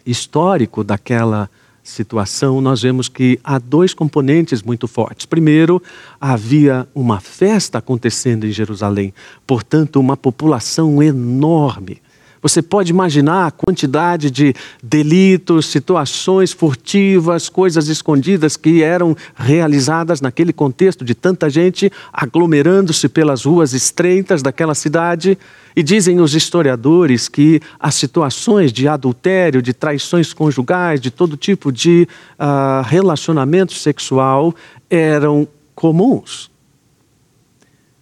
histórico 0.05 0.83
daquela 0.83 1.49
situação, 1.83 2.61
nós 2.61 2.81
vemos 2.81 3.07
que 3.07 3.39
há 3.43 3.57
dois 3.57 3.93
componentes 3.93 4.61
muito 4.61 4.87
fortes. 4.87 5.25
Primeiro, 5.25 5.81
havia 6.19 6.87
uma 6.93 7.19
festa 7.19 7.77
acontecendo 7.79 8.45
em 8.45 8.51
Jerusalém, 8.51 9.13
portanto, 9.45 9.99
uma 9.99 10.15
população 10.15 11.01
enorme 11.01 12.01
você 12.41 12.61
pode 12.61 12.91
imaginar 12.91 13.45
a 13.45 13.51
quantidade 13.51 14.31
de 14.31 14.53
delitos, 14.81 15.67
situações 15.67 16.51
furtivas, 16.51 17.47
coisas 17.47 17.87
escondidas 17.87 18.57
que 18.57 18.81
eram 18.81 19.15
realizadas 19.35 20.21
naquele 20.21 20.51
contexto 20.51 21.05
de 21.05 21.13
tanta 21.13 21.49
gente 21.49 21.91
aglomerando-se 22.11 23.07
pelas 23.07 23.45
ruas 23.45 23.73
estreitas 23.73 24.41
daquela 24.41 24.73
cidade. 24.73 25.37
E 25.75 25.81
dizem 25.81 26.19
os 26.19 26.33
historiadores 26.33 27.27
que 27.27 27.61
as 27.79 27.95
situações 27.95 28.73
de 28.73 28.87
adultério, 28.87 29.61
de 29.61 29.73
traições 29.73 30.33
conjugais, 30.33 30.99
de 30.99 31.09
todo 31.09 31.37
tipo 31.37 31.71
de 31.71 32.07
uh, 32.39 32.83
relacionamento 32.85 33.73
sexual 33.73 34.53
eram 34.89 35.47
comuns. 35.73 36.51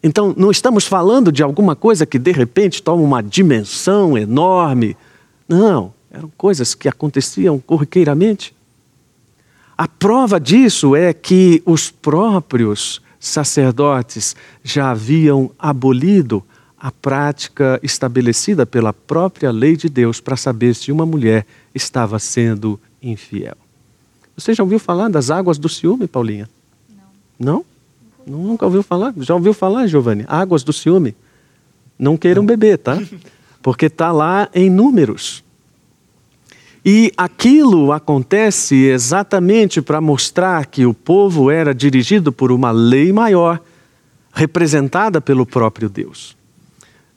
Então, 0.02 0.34
não 0.36 0.50
estamos 0.50 0.86
falando 0.86 1.32
de 1.32 1.44
alguma 1.44 1.76
coisa 1.76 2.06
que 2.06 2.18
de 2.18 2.32
repente 2.32 2.82
toma 2.82 3.04
uma 3.04 3.22
dimensão 3.22 4.18
enorme. 4.18 4.96
Não, 5.48 5.94
eram 6.10 6.32
coisas 6.38 6.74
que 6.74 6.88
aconteciam 6.88 7.60
corriqueiramente. 7.60 8.56
A 9.78 9.88
prova 9.88 10.40
disso 10.40 10.96
é 10.96 11.14
que 11.14 11.62
os 11.66 11.92
próprios 11.92 13.02
sacerdotes 13.20 14.36
já 14.64 14.92
haviam 14.92 15.52
abolido 15.60 16.44
a 16.80 16.92
prática 16.92 17.80
estabelecida 17.84 18.66
pela 18.66 18.94
própria 18.94 19.52
lei 19.52 19.76
de 19.76 19.90
Deus 19.90 20.22
para 20.22 20.38
saber 20.38 20.74
se 20.74 20.92
uma 20.92 21.06
mulher 21.06 21.46
estava 21.76 22.18
sendo 22.20 22.80
infiel. 23.02 23.58
Você 24.38 24.54
já 24.54 24.64
ouviu 24.64 24.80
falar 24.80 25.10
das 25.10 25.30
águas 25.30 25.58
do 25.58 25.68
ciúme, 25.68 26.08
Paulinha? 26.08 26.50
Não. 27.38 27.66
Não? 28.26 28.46
Nunca 28.48 28.66
ouviu 28.66 28.82
falar? 28.82 29.14
Já 29.18 29.34
ouviu 29.34 29.54
falar, 29.54 29.88
Giovanni? 29.88 30.24
Águas 30.28 30.64
do 30.64 30.72
ciúme. 30.72 31.16
Não 31.98 32.16
queiram 32.16 32.46
beber, 32.46 32.78
tá? 32.78 32.98
Porque 33.62 33.88
está 33.88 34.12
lá 34.12 34.48
em 34.54 34.70
números. 34.70 35.44
E 36.86 37.12
aquilo 37.18 37.92
acontece 37.92 38.86
exatamente 38.86 39.82
para 39.82 40.00
mostrar 40.00 40.66
que 40.66 40.86
o 40.86 40.94
povo 40.94 41.52
era 41.52 41.76
dirigido 41.76 42.32
por 42.32 42.54
uma 42.54 42.72
lei 42.72 43.12
maior, 43.12 43.60
representada 44.32 45.20
pelo 45.20 45.46
próprio 45.46 45.90
Deus. 45.90 46.39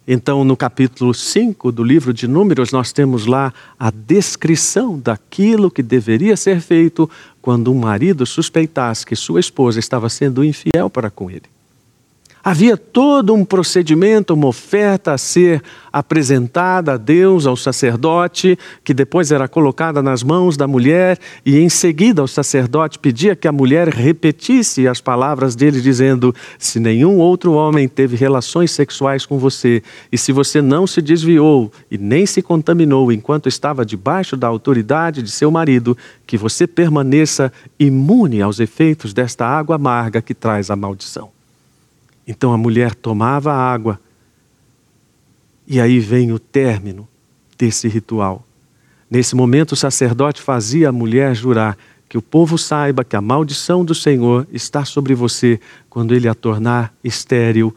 Então, 0.06 0.42
no 0.42 0.56
capítulo 0.56 1.14
5 1.14 1.70
do 1.70 1.84
livro 1.84 2.12
de 2.12 2.26
Números, 2.26 2.72
nós 2.72 2.92
temos 2.92 3.24
lá 3.24 3.52
a 3.78 3.90
descrição 3.90 4.98
daquilo 4.98 5.70
que 5.70 5.82
deveria 5.82 6.36
ser 6.36 6.60
feito 6.60 7.08
quando 7.40 7.72
um 7.72 7.78
marido 7.78 8.26
suspeitasse 8.26 9.06
que 9.06 9.14
sua 9.14 9.38
esposa 9.38 9.78
estava 9.78 10.08
sendo 10.08 10.44
infiel 10.44 10.90
para 10.90 11.08
com 11.08 11.30
ele. 11.30 11.44
Havia 12.44 12.76
todo 12.76 13.32
um 13.32 13.44
procedimento, 13.44 14.34
uma 14.34 14.48
oferta 14.48 15.12
a 15.12 15.18
ser 15.18 15.62
apresentada 15.92 16.94
a 16.94 16.96
Deus, 16.96 17.46
ao 17.46 17.56
sacerdote, 17.56 18.58
que 18.82 18.92
depois 18.92 19.30
era 19.30 19.46
colocada 19.46 20.02
nas 20.02 20.24
mãos 20.24 20.56
da 20.56 20.66
mulher, 20.66 21.20
e 21.46 21.60
em 21.60 21.68
seguida 21.68 22.20
o 22.20 22.26
sacerdote 22.26 22.98
pedia 22.98 23.36
que 23.36 23.46
a 23.46 23.52
mulher 23.52 23.86
repetisse 23.86 24.88
as 24.88 25.00
palavras 25.00 25.54
dele, 25.54 25.80
dizendo: 25.80 26.34
Se 26.58 26.80
nenhum 26.80 27.18
outro 27.18 27.52
homem 27.52 27.86
teve 27.86 28.16
relações 28.16 28.72
sexuais 28.72 29.24
com 29.24 29.38
você, 29.38 29.80
e 30.10 30.18
se 30.18 30.32
você 30.32 30.60
não 30.60 30.84
se 30.84 31.00
desviou 31.00 31.70
e 31.88 31.96
nem 31.96 32.26
se 32.26 32.42
contaminou 32.42 33.12
enquanto 33.12 33.48
estava 33.48 33.86
debaixo 33.86 34.36
da 34.36 34.48
autoridade 34.48 35.22
de 35.22 35.30
seu 35.30 35.48
marido, 35.48 35.96
que 36.26 36.36
você 36.36 36.66
permaneça 36.66 37.52
imune 37.78 38.42
aos 38.42 38.58
efeitos 38.58 39.14
desta 39.14 39.46
água 39.46 39.76
amarga 39.76 40.20
que 40.20 40.34
traz 40.34 40.70
a 40.70 40.74
maldição. 40.74 41.30
Então 42.26 42.52
a 42.52 42.58
mulher 42.58 42.94
tomava 42.94 43.52
a 43.52 43.56
água, 43.56 44.00
e 45.66 45.80
aí 45.80 46.00
vem 46.00 46.32
o 46.32 46.38
término 46.38 47.08
desse 47.56 47.88
ritual. 47.88 48.44
Nesse 49.10 49.34
momento, 49.34 49.72
o 49.72 49.76
sacerdote 49.76 50.40
fazia 50.40 50.88
a 50.88 50.92
mulher 50.92 51.34
jurar 51.34 51.76
que 52.08 52.18
o 52.18 52.22
povo 52.22 52.58
saiba 52.58 53.04
que 53.04 53.16
a 53.16 53.20
maldição 53.20 53.84
do 53.84 53.94
Senhor 53.94 54.46
está 54.52 54.84
sobre 54.84 55.14
você 55.14 55.60
quando 55.88 56.14
ele 56.14 56.28
a 56.28 56.34
tornar 56.34 56.92
estéril, 57.02 57.74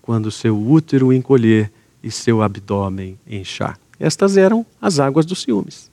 quando 0.00 0.30
seu 0.30 0.58
útero 0.58 1.12
encolher 1.12 1.70
e 2.02 2.10
seu 2.10 2.42
abdômen 2.42 3.18
inchar. 3.26 3.78
Estas 3.98 4.36
eram 4.36 4.64
as 4.80 4.98
águas 4.98 5.26
dos 5.26 5.42
ciúmes, 5.42 5.90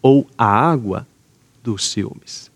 ou 0.00 0.26
a 0.36 0.46
água 0.46 1.06
dos 1.62 1.90
ciúmes. 1.90 2.50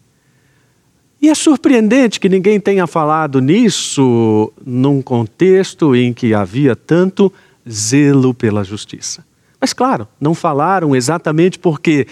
E 1.21 1.29
é 1.29 1.35
surpreendente 1.35 2.19
que 2.19 2.31
ninguém 2.31 2.59
tenha 2.59 2.87
falado 2.87 3.41
nisso 3.41 4.51
num 4.65 5.03
contexto 5.03 5.95
em 5.95 6.15
que 6.15 6.33
havia 6.33 6.75
tanto 6.75 7.31
zelo 7.69 8.33
pela 8.33 8.65
justiça. 8.65 9.25
Mas, 9.61 9.75
claro, 9.75 10.09
não 10.19 10.35
falaram 10.35 10.97
exatamente 10.97 11.59
porque, 11.59 12.07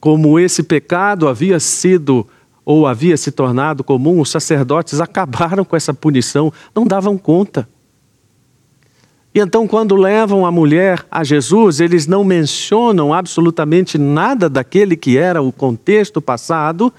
como 0.00 0.38
esse 0.38 0.62
pecado 0.62 1.28
havia 1.28 1.60
sido 1.60 2.26
ou 2.64 2.86
havia 2.86 3.18
se 3.18 3.30
tornado 3.30 3.84
comum, 3.84 4.18
os 4.20 4.30
sacerdotes 4.30 4.98
acabaram 4.98 5.64
com 5.66 5.76
essa 5.76 5.92
punição, 5.92 6.50
não 6.74 6.86
davam 6.86 7.18
conta. 7.18 7.68
E 9.34 9.40
então, 9.40 9.66
quando 9.66 9.94
levam 9.94 10.46
a 10.46 10.50
mulher 10.50 11.04
a 11.10 11.22
Jesus, 11.22 11.80
eles 11.80 12.06
não 12.06 12.24
mencionam 12.24 13.12
absolutamente 13.12 13.98
nada 13.98 14.48
daquele 14.48 14.96
que 14.96 15.18
era 15.18 15.42
o 15.42 15.52
contexto 15.52 16.22
passado 16.22 16.90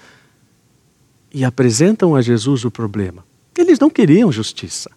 e 1.35 1.43
apresentam 1.43 2.15
a 2.15 2.21
Jesus 2.21 2.63
o 2.63 2.71
problema. 2.71 3.25
Eles 3.57 3.77
não 3.77 3.89
queriam 3.89 4.31
justiça. 4.31 4.89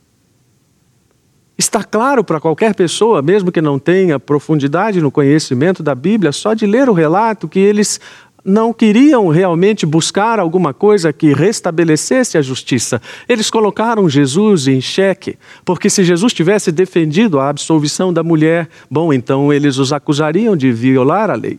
Está 1.59 1.83
claro 1.83 2.23
para 2.23 2.39
qualquer 2.39 2.77
pessoa, 2.77 3.21
mesmo 3.21 3.51
que 3.51 3.61
não 3.61 3.77
tenha 3.77 4.21
profundidade 4.21 5.01
no 5.01 5.11
conhecimento 5.11 5.83
da 5.83 5.97
Bíblia, 5.97 6.31
só 6.31 6.55
de 6.55 6.65
ler 6.65 6.89
o 6.89 6.93
relato, 6.93 7.49
que 7.49 7.59
eles 7.59 8.01
não 8.45 8.73
queriam 8.73 9.27
realmente 9.27 9.85
buscar 9.85 10.39
alguma 10.39 10.73
coisa 10.73 11.13
que 11.13 11.35
restabelecesse 11.35 12.39
a 12.39 12.43
justiça. 12.43 13.03
Eles 13.29 13.51
colocaram 13.51 14.09
Jesus 14.09 14.69
em 14.69 14.81
xeque, 14.81 15.37
porque 15.65 15.91
se 15.91 16.05
Jesus 16.05 16.33
tivesse 16.33 16.71
defendido 16.71 17.41
a 17.41 17.49
absolvição 17.49 18.13
da 18.13 18.23
mulher, 18.23 18.69
bom, 18.89 19.13
então 19.13 19.53
eles 19.53 19.77
os 19.77 19.93
acusariam 19.93 20.57
de 20.57 20.71
violar 20.71 21.31
a 21.31 21.35
lei. 21.35 21.59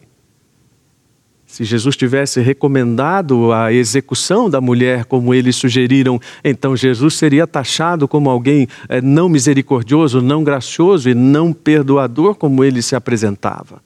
Se 1.50 1.64
Jesus 1.64 1.98
tivesse 1.98 2.40
recomendado 2.42 3.52
a 3.52 3.74
execução 3.74 4.52
da 4.52 4.62
mulher, 4.62 5.06
como 5.06 5.34
eles 5.34 5.56
sugeriram, 5.56 6.22
então 6.44 6.78
Jesus 6.78 7.16
seria 7.16 7.48
taxado 7.48 8.08
como 8.08 8.30
alguém 8.30 8.68
é, 8.88 9.02
não 9.02 9.28
misericordioso, 9.28 10.22
não 10.22 10.44
gracioso 10.44 11.10
e 11.10 11.16
não 11.16 11.52
perdoador, 11.52 12.36
como 12.36 12.64
ele 12.64 12.84
se 12.84 12.96
apresentava. 12.96 13.82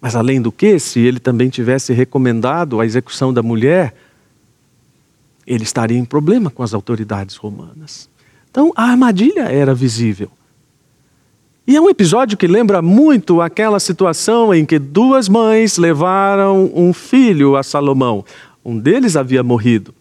Mas 0.00 0.16
além 0.16 0.42
do 0.42 0.50
que, 0.50 0.80
se 0.80 0.98
ele 0.98 1.20
também 1.20 1.48
tivesse 1.48 1.92
recomendado 1.92 2.80
a 2.80 2.84
execução 2.84 3.32
da 3.32 3.42
mulher, 3.42 3.94
ele 5.46 5.62
estaria 5.62 5.96
em 5.96 6.04
problema 6.04 6.50
com 6.50 6.64
as 6.64 6.74
autoridades 6.74 7.36
romanas. 7.36 8.10
Então 8.50 8.72
a 8.74 8.90
armadilha 8.90 9.42
era 9.42 9.72
visível. 9.72 10.32
E 11.68 11.76
é 11.76 11.80
um 11.82 11.90
episódio 11.90 12.38
que 12.38 12.46
lembra 12.46 12.80
muito 12.80 13.42
aquela 13.42 13.78
situação 13.78 14.54
em 14.54 14.64
que 14.64 14.78
duas 14.78 15.28
mães 15.28 15.76
levaram 15.76 16.72
um 16.74 16.94
filho 16.94 17.56
a 17.56 17.62
Salomão. 17.62 18.24
Um 18.64 18.78
deles 18.78 19.16
havia 19.16 19.42
morrido. 19.42 19.94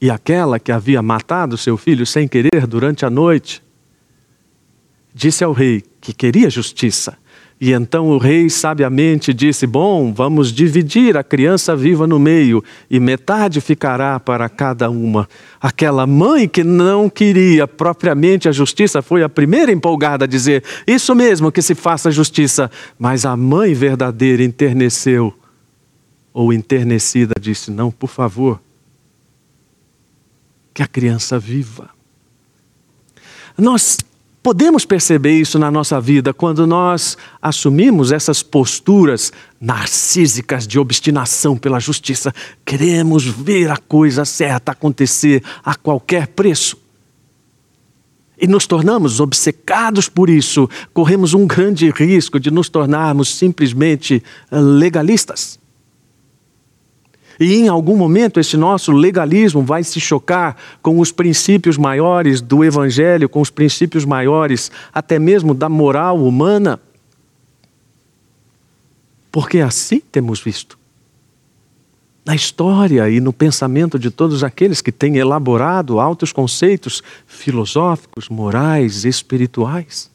E 0.00 0.10
aquela 0.10 0.58
que 0.58 0.72
havia 0.72 1.00
matado 1.00 1.56
seu 1.56 1.76
filho 1.76 2.04
sem 2.04 2.26
querer 2.26 2.66
durante 2.66 3.06
a 3.06 3.10
noite 3.10 3.62
disse 5.14 5.44
ao 5.44 5.52
rei 5.52 5.84
que 6.00 6.12
queria 6.12 6.50
justiça. 6.50 7.16
E 7.64 7.70
então 7.70 8.08
o 8.08 8.18
rei 8.18 8.50
sabiamente 8.50 9.32
disse: 9.32 9.68
Bom, 9.68 10.12
vamos 10.12 10.52
dividir 10.52 11.16
a 11.16 11.22
criança 11.22 11.76
viva 11.76 12.08
no 12.08 12.18
meio, 12.18 12.60
e 12.90 12.98
metade 12.98 13.60
ficará 13.60 14.18
para 14.18 14.48
cada 14.48 14.90
uma. 14.90 15.28
Aquela 15.60 16.04
mãe 16.04 16.48
que 16.48 16.64
não 16.64 17.08
queria 17.08 17.68
propriamente 17.68 18.48
a 18.48 18.52
justiça 18.52 19.00
foi 19.00 19.22
a 19.22 19.28
primeira 19.28 19.70
empolgada 19.70 20.24
a 20.24 20.26
dizer: 20.26 20.64
Isso 20.88 21.14
mesmo, 21.14 21.52
que 21.52 21.62
se 21.62 21.76
faça 21.76 22.10
justiça. 22.10 22.68
Mas 22.98 23.24
a 23.24 23.36
mãe 23.36 23.74
verdadeira 23.74 24.42
enterneceu, 24.42 25.32
ou 26.34 26.52
enternecida 26.52 27.34
disse: 27.40 27.70
Não, 27.70 27.92
por 27.92 28.10
favor, 28.10 28.60
que 30.74 30.82
a 30.82 30.86
criança 30.88 31.38
viva. 31.38 31.90
Nós 33.56 33.98
Podemos 34.42 34.84
perceber 34.84 35.38
isso 35.38 35.56
na 35.56 35.70
nossa 35.70 36.00
vida 36.00 36.34
quando 36.34 36.66
nós 36.66 37.16
assumimos 37.40 38.10
essas 38.10 38.42
posturas 38.42 39.32
narcísicas 39.60 40.66
de 40.66 40.80
obstinação 40.80 41.56
pela 41.56 41.78
justiça. 41.78 42.34
Queremos 42.64 43.24
ver 43.24 43.70
a 43.70 43.76
coisa 43.76 44.24
certa 44.24 44.72
acontecer 44.72 45.44
a 45.64 45.76
qualquer 45.76 46.26
preço. 46.26 46.76
E 48.36 48.48
nos 48.48 48.66
tornamos 48.66 49.20
obcecados 49.20 50.08
por 50.08 50.28
isso, 50.28 50.68
corremos 50.92 51.34
um 51.34 51.46
grande 51.46 51.88
risco 51.90 52.40
de 52.40 52.50
nos 52.50 52.68
tornarmos 52.68 53.32
simplesmente 53.32 54.20
legalistas. 54.50 55.61
E 57.38 57.54
em 57.54 57.68
algum 57.68 57.96
momento 57.96 58.38
esse 58.38 58.56
nosso 58.56 58.92
legalismo 58.92 59.62
vai 59.62 59.82
se 59.84 60.00
chocar 60.00 60.56
com 60.82 60.98
os 60.98 61.10
princípios 61.10 61.76
maiores 61.76 62.40
do 62.40 62.64
Evangelho, 62.64 63.28
com 63.28 63.40
os 63.40 63.50
princípios 63.50 64.04
maiores 64.04 64.70
até 64.92 65.18
mesmo 65.18 65.54
da 65.54 65.68
moral 65.68 66.18
humana. 66.18 66.80
Porque 69.30 69.60
assim 69.60 70.00
temos 70.12 70.40
visto. 70.40 70.78
Na 72.24 72.36
história 72.36 73.10
e 73.10 73.20
no 73.20 73.32
pensamento 73.32 73.98
de 73.98 74.10
todos 74.10 74.44
aqueles 74.44 74.80
que 74.80 74.92
têm 74.92 75.16
elaborado 75.16 75.98
altos 75.98 76.32
conceitos 76.32 77.02
filosóficos, 77.26 78.28
morais, 78.28 79.04
espirituais. 79.04 80.12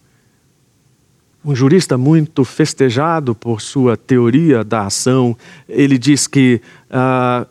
Um 1.44 1.56
jurista 1.56 1.98
muito 1.98 2.46
festejado 2.46 3.36
por 3.36 3.62
sua 3.62 3.98
teoria 3.98 4.64
da 4.64 4.86
ação, 4.86 5.36
ele 5.68 5.98
diz 5.98 6.28
que 6.28 6.62
uh, 6.92 7.48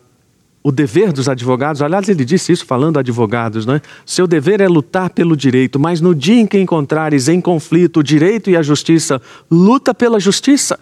o 0.67 0.71
dever 0.71 1.13
dos 1.13 1.29
advogados, 1.29 1.81
aliás, 1.81 2.09
ele 2.09 2.25
disse 2.25 2.51
isso 2.51 2.65
falando 2.65 2.97
a 2.97 2.99
advogados, 2.99 3.65
não 3.65 3.75
é? 3.75 3.81
Seu 4.05 4.27
dever 4.27 4.59
é 4.59 4.67
lutar 4.67 5.09
pelo 5.09 5.37
direito, 5.37 5.79
mas 5.79 6.01
no 6.01 6.13
dia 6.13 6.41
em 6.41 6.45
que 6.45 6.59
encontrares 6.59 7.29
em 7.29 7.39
conflito 7.39 8.01
o 8.01 8.03
direito 8.03 8.49
e 8.49 8.57
a 8.57 8.61
justiça, 8.61 9.21
luta 9.49 9.93
pela 9.93 10.19
justiça. 10.19 10.77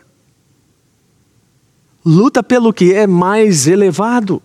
Luta 2.03 2.41
pelo 2.41 2.73
que 2.73 2.93
é 2.93 3.05
mais 3.05 3.67
elevado. 3.67 4.41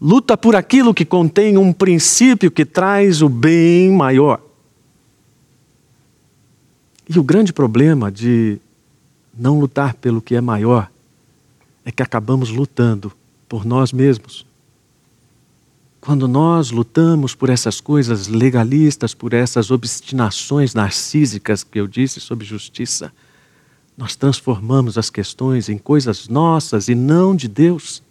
Luta 0.00 0.36
por 0.36 0.54
aquilo 0.54 0.94
que 0.94 1.04
contém 1.04 1.56
um 1.56 1.72
princípio 1.72 2.48
que 2.48 2.64
traz 2.64 3.22
o 3.22 3.28
bem 3.28 3.90
maior. 3.90 4.40
E 7.08 7.18
o 7.18 7.24
grande 7.24 7.52
problema 7.52 8.08
de 8.12 8.60
não 9.36 9.58
lutar 9.58 9.94
pelo 9.94 10.22
que 10.22 10.36
é 10.36 10.40
maior 10.40 10.88
é 11.88 11.90
que 11.90 12.02
acabamos 12.02 12.50
lutando 12.50 13.10
por 13.48 13.64
nós 13.64 13.94
mesmos. 13.94 14.44
Quando 16.02 16.28
nós 16.28 16.70
lutamos 16.70 17.34
por 17.34 17.48
essas 17.48 17.80
coisas 17.80 18.28
legalistas, 18.28 19.14
por 19.14 19.32
essas 19.32 19.70
obstinações 19.70 20.74
narcísicas 20.74 21.64
que 21.64 21.80
eu 21.80 21.86
disse 21.86 22.20
sobre 22.20 22.44
justiça, 22.44 23.10
nós 23.96 24.14
transformamos 24.14 24.98
as 24.98 25.08
questões 25.08 25.70
em 25.70 25.78
coisas 25.78 26.28
nossas 26.28 26.88
e 26.88 26.94
não 26.94 27.34
de 27.34 27.48
Deus. 27.48 28.02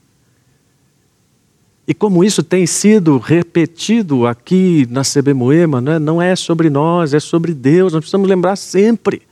E 1.88 1.94
como 1.94 2.24
isso 2.24 2.42
tem 2.42 2.66
sido 2.66 3.20
repetido 3.20 4.26
aqui 4.26 4.88
na 4.90 5.04
CB 5.04 5.36
Moema, 5.36 5.80
né? 5.80 6.00
não 6.00 6.20
é 6.20 6.36
sobre 6.36 6.72
nós, 6.72 7.14
é 7.14 7.20
sobre 7.20 7.54
Deus, 7.54 7.94
nós 7.94 8.00
precisamos 8.00 8.28
lembrar 8.28 8.56
sempre. 8.56 9.27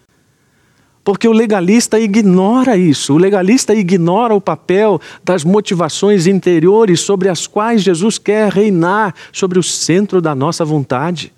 Porque 1.06 1.28
o 1.28 1.32
legalista 1.32 1.98
ignora 1.98 2.76
isso, 2.76 3.14
o 3.14 3.18
legalista 3.18 3.74
ignora 3.74 4.36
o 4.36 4.42
papel 4.42 5.00
das 5.24 5.46
motivações 5.46 6.28
interiores 6.28 7.00
sobre 7.00 7.30
as 7.30 7.48
quais 7.48 7.82
Jesus 7.82 8.18
quer 8.18 8.52
reinar 8.52 9.16
sobre 9.32 9.58
o 9.58 9.64
centro 9.64 10.20
da 10.20 10.36
nossa 10.36 10.66
vontade 10.66 11.32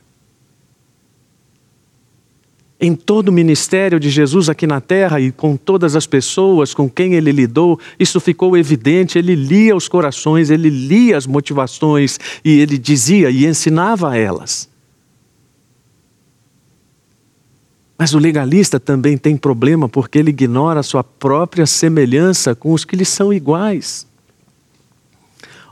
em 2.79 2.95
todo 2.95 3.29
o 3.29 3.33
ministério 3.33 3.99
de 3.99 4.09
Jesus 4.09 4.49
aqui 4.49 4.67
na 4.67 4.79
terra 4.79 5.19
e 5.19 5.31
com 5.31 5.57
todas 5.57 5.95
as 5.95 6.05
pessoas 6.05 6.73
com 6.73 6.89
quem 6.89 7.15
ele 7.15 7.31
lidou, 7.31 7.79
isso 7.99 8.19
ficou 8.19 8.55
evidente. 8.55 9.17
Ele 9.17 9.35
lia 9.35 9.75
os 9.75 9.87
corações, 9.87 10.49
ele 10.49 10.69
lia 10.69 11.17
as 11.17 11.25
motivações 11.25 12.19
e 12.45 12.59
ele 12.59 12.77
dizia 12.77 13.29
e 13.31 13.45
ensinava 13.45 14.11
a 14.11 14.17
elas. 14.17 14.69
Mas 18.07 18.13
o 18.13 18.19
legalista 18.19 18.79
também 18.79 19.17
tem 19.17 19.35
problema 19.35 19.89
porque 19.89 20.17
ele 20.17 20.29
ignora 20.29 20.79
a 20.79 20.83
sua 20.83 21.03
própria 21.03 21.65
semelhança 21.65 22.55
com 22.55 22.71
os 22.71 22.85
que 22.85 22.95
lhe 22.95 23.03
são 23.03 23.33
iguais. 23.33 24.07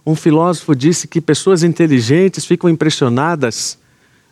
Um 0.06 0.18
filósofo 0.18 0.76
disse 0.76 1.08
que 1.08 1.22
pessoas 1.22 1.64
inteligentes 1.64 2.44
ficam 2.44 2.70
impressionadas 2.70 3.78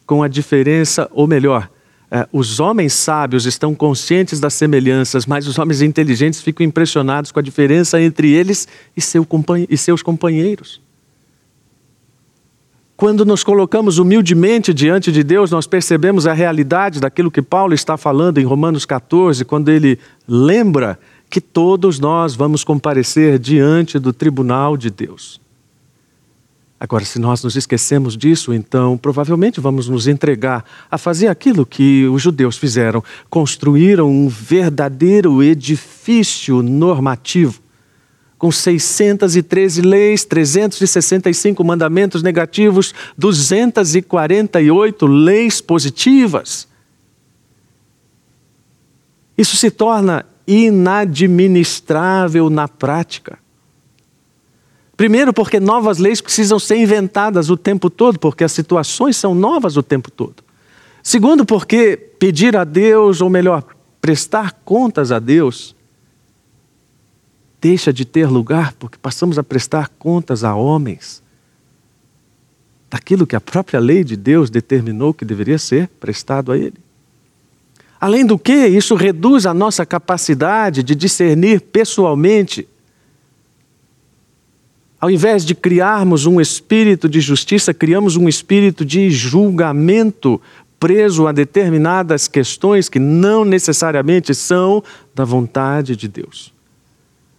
com 0.05 0.21
a 0.21 0.27
diferença, 0.27 1.09
ou 1.13 1.25
melhor, 1.25 1.69
é, 2.11 2.27
os 2.33 2.59
homens 2.59 2.91
sábios 2.91 3.45
estão 3.45 3.73
conscientes 3.73 4.37
das 4.37 4.53
semelhanças, 4.53 5.25
mas 5.25 5.47
os 5.47 5.57
homens 5.57 5.81
inteligentes 5.81 6.41
ficam 6.41 6.65
impressionados 6.65 7.31
com 7.31 7.39
a 7.39 7.41
diferença 7.41 8.01
entre 8.01 8.33
eles 8.33 8.67
e, 8.97 8.99
seu 8.99 9.25
e 9.69 9.77
seus 9.77 10.03
companheiros. 10.03 10.81
Quando 12.95 13.25
nos 13.25 13.43
colocamos 13.43 13.97
humildemente 13.97 14.73
diante 14.73 15.11
de 15.11 15.23
Deus, 15.23 15.49
nós 15.49 15.65
percebemos 15.65 16.27
a 16.27 16.33
realidade 16.33 16.99
daquilo 16.99 17.31
que 17.31 17.41
Paulo 17.41 17.73
está 17.73 17.97
falando 17.97 18.37
em 18.37 18.45
Romanos 18.45 18.85
14, 18.85 19.43
quando 19.43 19.69
ele 19.69 19.99
lembra 20.27 20.99
que 21.29 21.41
todos 21.41 21.99
nós 21.99 22.35
vamos 22.35 22.63
comparecer 22.63 23.39
diante 23.39 23.97
do 23.97 24.13
tribunal 24.13 24.77
de 24.77 24.91
Deus. 24.91 25.41
Agora, 26.83 27.05
se 27.05 27.17
nós 27.17 27.41
nos 27.41 27.55
esquecemos 27.55 28.15
disso, 28.15 28.53
então 28.53 28.97
provavelmente 28.97 29.59
vamos 29.61 29.87
nos 29.87 30.05
entregar 30.05 30.63
a 30.91 30.97
fazer 30.97 31.27
aquilo 31.27 31.65
que 31.65 32.05
os 32.07 32.21
judeus 32.21 32.57
fizeram: 32.57 33.01
construíram 33.29 34.11
um 34.11 34.27
verdadeiro 34.27 35.41
edifício 35.41 36.61
normativo, 36.61 37.62
com 38.43 38.51
613 38.51 39.81
leis, 39.81 40.25
365 40.25 41.63
mandamentos 41.63 42.21
negativos, 42.21 42.93
248 43.17 45.07
leis 45.07 45.61
positivas. 45.61 46.67
Isso 49.37 49.55
se 49.55 49.71
torna 49.71 50.25
inadministrável 50.45 52.49
na 52.49 52.67
prática. 52.67 53.39
Primeiro, 54.97 55.31
porque 55.31 55.61
novas 55.61 55.97
leis 55.97 56.19
precisam 56.19 56.59
ser 56.59 56.75
inventadas 56.75 57.49
o 57.49 57.55
tempo 57.55 57.89
todo, 57.89 58.19
porque 58.19 58.43
as 58.43 58.51
situações 58.51 59.15
são 59.15 59.33
novas 59.33 59.77
o 59.77 59.83
tempo 59.83 60.11
todo. 60.11 60.43
Segundo, 61.01 61.45
porque 61.45 61.95
pedir 62.19 62.57
a 62.57 62.65
Deus, 62.65 63.21
ou 63.21 63.29
melhor, 63.29 63.63
prestar 64.01 64.51
contas 64.65 65.13
a 65.13 65.19
Deus, 65.19 65.72
deixa 67.63 67.93
de 67.93 68.03
ter 68.03 68.27
lugar, 68.27 68.73
porque 68.73 68.97
passamos 68.97 69.39
a 69.39 69.43
prestar 69.43 69.87
contas 69.97 70.43
a 70.43 70.53
homens 70.53 71.23
daquilo 72.91 73.25
que 73.25 73.37
a 73.37 73.41
própria 73.41 73.79
lei 73.79 74.03
de 74.03 74.17
Deus 74.17 74.49
determinou 74.49 75.13
que 75.13 75.23
deveria 75.23 75.57
ser 75.57 75.87
prestado 75.97 76.51
a 76.51 76.57
Ele. 76.57 76.75
Além 78.01 78.25
do 78.25 78.37
que, 78.37 78.67
isso 78.67 78.95
reduz 78.95 79.45
a 79.45 79.53
nossa 79.53 79.85
capacidade 79.85 80.83
de 80.83 80.93
discernir 80.93 81.61
pessoalmente 81.61 82.67
ao 84.99 85.11
invés 85.11 85.45
de 85.45 85.53
criarmos 85.53 86.25
um 86.25 86.39
espírito 86.39 87.09
de 87.09 87.19
justiça, 87.19 87.73
criamos 87.73 88.15
um 88.15 88.29
espírito 88.29 88.85
de 88.85 89.09
julgamento 89.09 90.39
preso 90.79 91.27
a 91.27 91.33
determinadas 91.33 92.25
questões 92.25 92.87
que 92.87 92.99
não 92.99 93.43
necessariamente 93.43 94.33
são 94.33 94.81
da 95.13 95.25
vontade 95.25 95.97
de 95.97 96.07
Deus. 96.07 96.53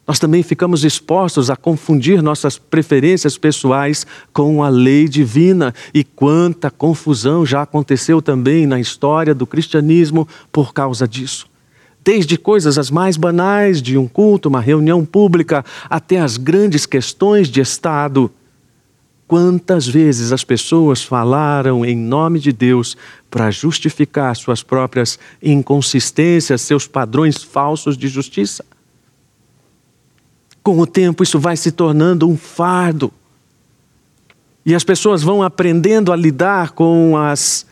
Nós 0.07 0.19
também 0.19 0.43
ficamos 0.43 0.85
expostos 0.85 1.49
a 1.49 1.57
confundir 1.57 2.23
nossas 2.23 2.59
preferências 2.59 3.39
pessoais 3.39 4.07
com 4.33 4.63
a 4.63 4.69
lei 4.69 5.09
divina. 5.09 5.75
E 5.95 6.05
quanta 6.05 6.71
confusão 6.71 7.47
já 7.47 7.63
aconteceu 7.63 8.21
também 8.21 8.67
na 8.67 8.79
história 8.79 9.35
do 9.35 9.47
cristianismo 9.47 10.29
por 10.53 10.75
causa 10.75 11.09
disso. 11.09 11.47
Desde 12.05 12.37
coisas 12.37 12.77
as 12.77 12.91
mais 12.91 13.17
banais 13.17 13.81
de 13.81 13.97
um 13.97 14.07
culto, 14.07 14.51
uma 14.51 14.61
reunião 14.61 15.07
pública, 15.07 15.65
até 15.89 16.21
as 16.21 16.37
grandes 16.37 16.85
questões 16.85 17.49
de 17.49 17.63
Estado. 17.63 18.31
Quantas 19.27 19.87
vezes 19.89 20.33
as 20.33 20.45
pessoas 20.45 21.03
falaram 21.03 21.83
em 21.83 21.97
nome 21.97 22.39
de 22.39 22.53
Deus 22.53 22.95
para 23.31 23.51
justificar 23.51 24.37
suas 24.37 24.63
próprias 24.63 25.19
inconsistências, 25.43 26.61
seus 26.61 26.87
padrões 26.87 27.43
falsos 27.43 27.97
de 27.97 28.07
justiça? 28.07 28.63
Com 30.65 30.81
o 30.81 30.87
tempo, 30.87 31.23
isso 31.23 31.39
vai 31.39 31.59
se 31.59 31.71
tornando 31.71 32.27
um 32.27 32.39
fardo. 32.39 33.13
E 34.65 34.75
as 34.75 34.83
pessoas 34.83 35.23
vão 35.23 35.43
aprendendo 35.43 36.11
a 36.11 36.17
lidar 36.17 36.71
com 36.71 37.19
as, 37.19 37.67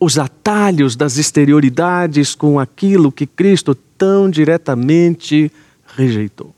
os 0.00 0.18
atalhos 0.18 0.96
das 0.96 1.16
exterioridades, 1.16 2.34
com 2.34 2.58
aquilo 2.58 3.12
que 3.12 3.26
Cristo 3.26 3.76
tão 3.96 4.28
diretamente 4.28 5.52
rejeitou. 5.96 6.52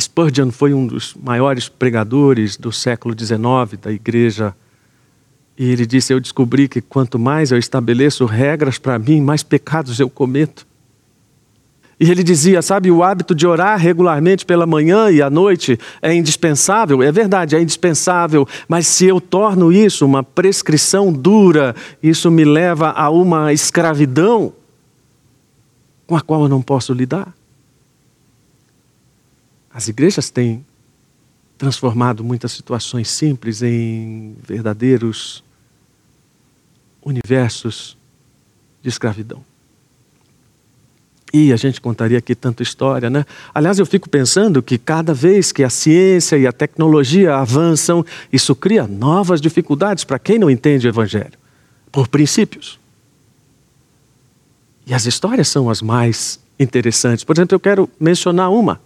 Spurgeon 0.00 0.50
foi 0.50 0.72
um 0.72 0.86
dos 0.86 1.14
maiores 1.14 1.68
pregadores 1.68 2.56
do 2.56 2.72
século 2.72 3.14
XIX 3.18 3.78
da 3.78 3.92
igreja. 3.92 4.54
E 5.58 5.70
ele 5.70 5.84
disse: 5.84 6.14
Eu 6.14 6.20
descobri 6.20 6.66
que 6.66 6.80
quanto 6.80 7.18
mais 7.18 7.52
eu 7.52 7.58
estabeleço 7.58 8.24
regras 8.24 8.78
para 8.78 8.98
mim, 8.98 9.20
mais 9.20 9.42
pecados 9.42 10.00
eu 10.00 10.08
cometo. 10.08 10.66
E 12.00 12.10
ele 12.10 12.22
dizia, 12.22 12.60
sabe, 12.62 12.90
o 12.90 13.02
hábito 13.02 13.34
de 13.34 13.46
orar 13.46 13.78
regularmente 13.78 14.44
pela 14.44 14.66
manhã 14.66 15.10
e 15.10 15.22
à 15.22 15.30
noite 15.30 15.78
é 16.00 16.12
indispensável, 16.12 17.02
é 17.02 17.12
verdade, 17.12 17.54
é 17.54 17.60
indispensável, 17.60 18.46
mas 18.66 18.86
se 18.86 19.06
eu 19.06 19.20
torno 19.20 19.72
isso 19.72 20.04
uma 20.04 20.22
prescrição 20.22 21.12
dura, 21.12 21.76
isso 22.02 22.30
me 22.30 22.44
leva 22.44 22.90
a 22.90 23.08
uma 23.10 23.52
escravidão 23.52 24.52
com 26.06 26.16
a 26.16 26.20
qual 26.20 26.42
eu 26.42 26.48
não 26.48 26.60
posso 26.60 26.92
lidar. 26.92 27.32
As 29.72 29.88
igrejas 29.88 30.28
têm 30.28 30.64
transformado 31.56 32.24
muitas 32.24 32.52
situações 32.52 33.08
simples 33.08 33.62
em 33.62 34.36
verdadeiros 34.42 35.44
universos 37.04 37.96
de 38.82 38.88
escravidão. 38.88 39.44
E 41.32 41.52
a 41.52 41.56
gente 41.56 41.80
contaria 41.80 42.18
aqui 42.18 42.34
tanta 42.34 42.62
história, 42.62 43.08
né? 43.08 43.24
Aliás, 43.54 43.78
eu 43.78 43.86
fico 43.86 44.08
pensando 44.08 44.62
que 44.62 44.76
cada 44.76 45.14
vez 45.14 45.50
que 45.50 45.64
a 45.64 45.70
ciência 45.70 46.36
e 46.36 46.46
a 46.46 46.52
tecnologia 46.52 47.36
avançam, 47.36 48.04
isso 48.30 48.54
cria 48.54 48.86
novas 48.86 49.40
dificuldades 49.40 50.04
para 50.04 50.18
quem 50.18 50.38
não 50.38 50.50
entende 50.50 50.86
o 50.86 50.90
Evangelho, 50.90 51.32
por 51.90 52.06
princípios. 52.08 52.78
E 54.86 54.92
as 54.92 55.06
histórias 55.06 55.48
são 55.48 55.70
as 55.70 55.80
mais 55.80 56.38
interessantes. 56.58 57.24
Por 57.24 57.34
exemplo, 57.34 57.54
eu 57.54 57.60
quero 57.60 57.88
mencionar 57.98 58.50
uma 58.50 58.78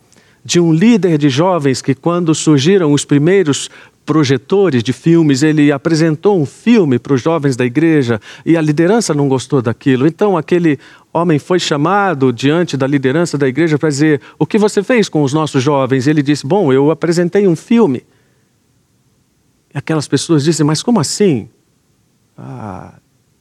de 0.45 0.61
um 0.61 0.73
líder 0.73 1.19
de 1.19 1.29
jovens 1.29 1.83
que, 1.83 1.95
quando 1.95 2.33
surgiram 2.33 2.93
os 2.93 3.05
primeiros 3.05 3.69
projetores 4.07 4.85
de 4.85 4.93
filmes, 4.93 5.43
ele 5.43 5.73
apresentou 5.73 6.41
um 6.41 6.47
filme 6.47 6.97
para 6.97 7.13
os 7.13 7.21
jovens 7.21 7.57
da 7.57 7.67
igreja 7.67 8.21
e 8.47 8.57
a 8.57 8.61
liderança 8.63 9.13
não 9.13 9.29
gostou 9.29 9.61
daquilo. 9.61 10.07
Então, 10.07 10.37
aquele 10.37 10.79
homem 11.13 11.41
foi 11.41 11.59
chamado 11.59 12.33
diante 12.33 12.77
da 12.77 12.87
liderança 12.87 13.37
da 13.37 13.49
igreja 13.49 13.77
para 13.77 13.89
dizer: 13.89 14.21
O 14.39 14.47
que 14.47 14.57
você 14.57 14.83
fez 14.83 15.09
com 15.09 15.25
os 15.25 15.33
nossos 15.33 15.63
jovens? 15.63 16.07
Ele 16.07 16.23
disse: 16.23 16.47
Bom, 16.47 16.73
eu 16.73 16.91
apresentei 16.93 17.49
um 17.49 17.57
filme. 17.57 18.07
E 19.75 19.77
aquelas 19.77 20.07
pessoas 20.07 20.45
dizem: 20.45 20.65
Mas 20.65 20.83
como 20.83 21.01
assim? 21.01 21.49
Ah, 22.39 22.95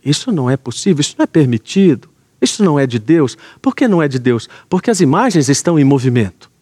isso 0.03 0.31
não 0.31 0.49
é 0.49 0.57
possível, 0.57 1.01
isso 1.01 1.15
não 1.17 1.23
é 1.23 1.27
permitido, 1.27 2.09
isso 2.41 2.63
não 2.63 2.79
é 2.79 2.87
de 2.87 2.97
Deus. 2.97 3.37
Por 3.61 3.75
que 3.75 3.87
não 3.87 4.01
é 4.01 4.07
de 4.07 4.17
Deus? 4.17 4.49
Porque 4.67 4.89
as 4.89 4.99
imagens 4.99 5.47
estão 5.47 5.77
em 5.77 5.83
movimento. 5.83 6.54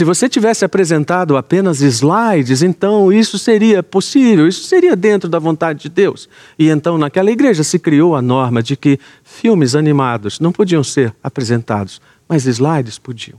Se 0.00 0.04
você 0.04 0.30
tivesse 0.30 0.64
apresentado 0.64 1.36
apenas 1.36 1.82
slides, 1.82 2.62
então 2.62 3.12
isso 3.12 3.38
seria 3.38 3.82
possível, 3.82 4.48
isso 4.48 4.62
seria 4.64 4.96
dentro 4.96 5.28
da 5.28 5.38
vontade 5.38 5.80
de 5.80 5.88
Deus. 5.90 6.26
E 6.58 6.70
então 6.70 6.96
naquela 6.96 7.30
igreja 7.30 7.62
se 7.62 7.78
criou 7.78 8.16
a 8.16 8.22
norma 8.22 8.62
de 8.62 8.78
que 8.78 8.98
filmes 9.22 9.74
animados 9.74 10.40
não 10.40 10.52
podiam 10.52 10.82
ser 10.82 11.14
apresentados, 11.22 12.00
mas 12.26 12.46
slides 12.46 12.98
podiam. 12.98 13.38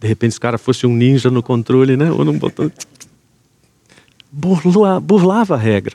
De 0.00 0.08
repente, 0.08 0.30
esse 0.30 0.40
cara 0.40 0.56
fosse 0.56 0.86
um 0.86 0.94
ninja 0.96 1.30
no 1.30 1.42
controle, 1.42 1.94
né? 1.94 2.10
Ou 2.10 2.24
num 2.24 2.38
botão. 2.38 2.72
burlava 4.32 5.56
a 5.56 5.58
regra. 5.58 5.94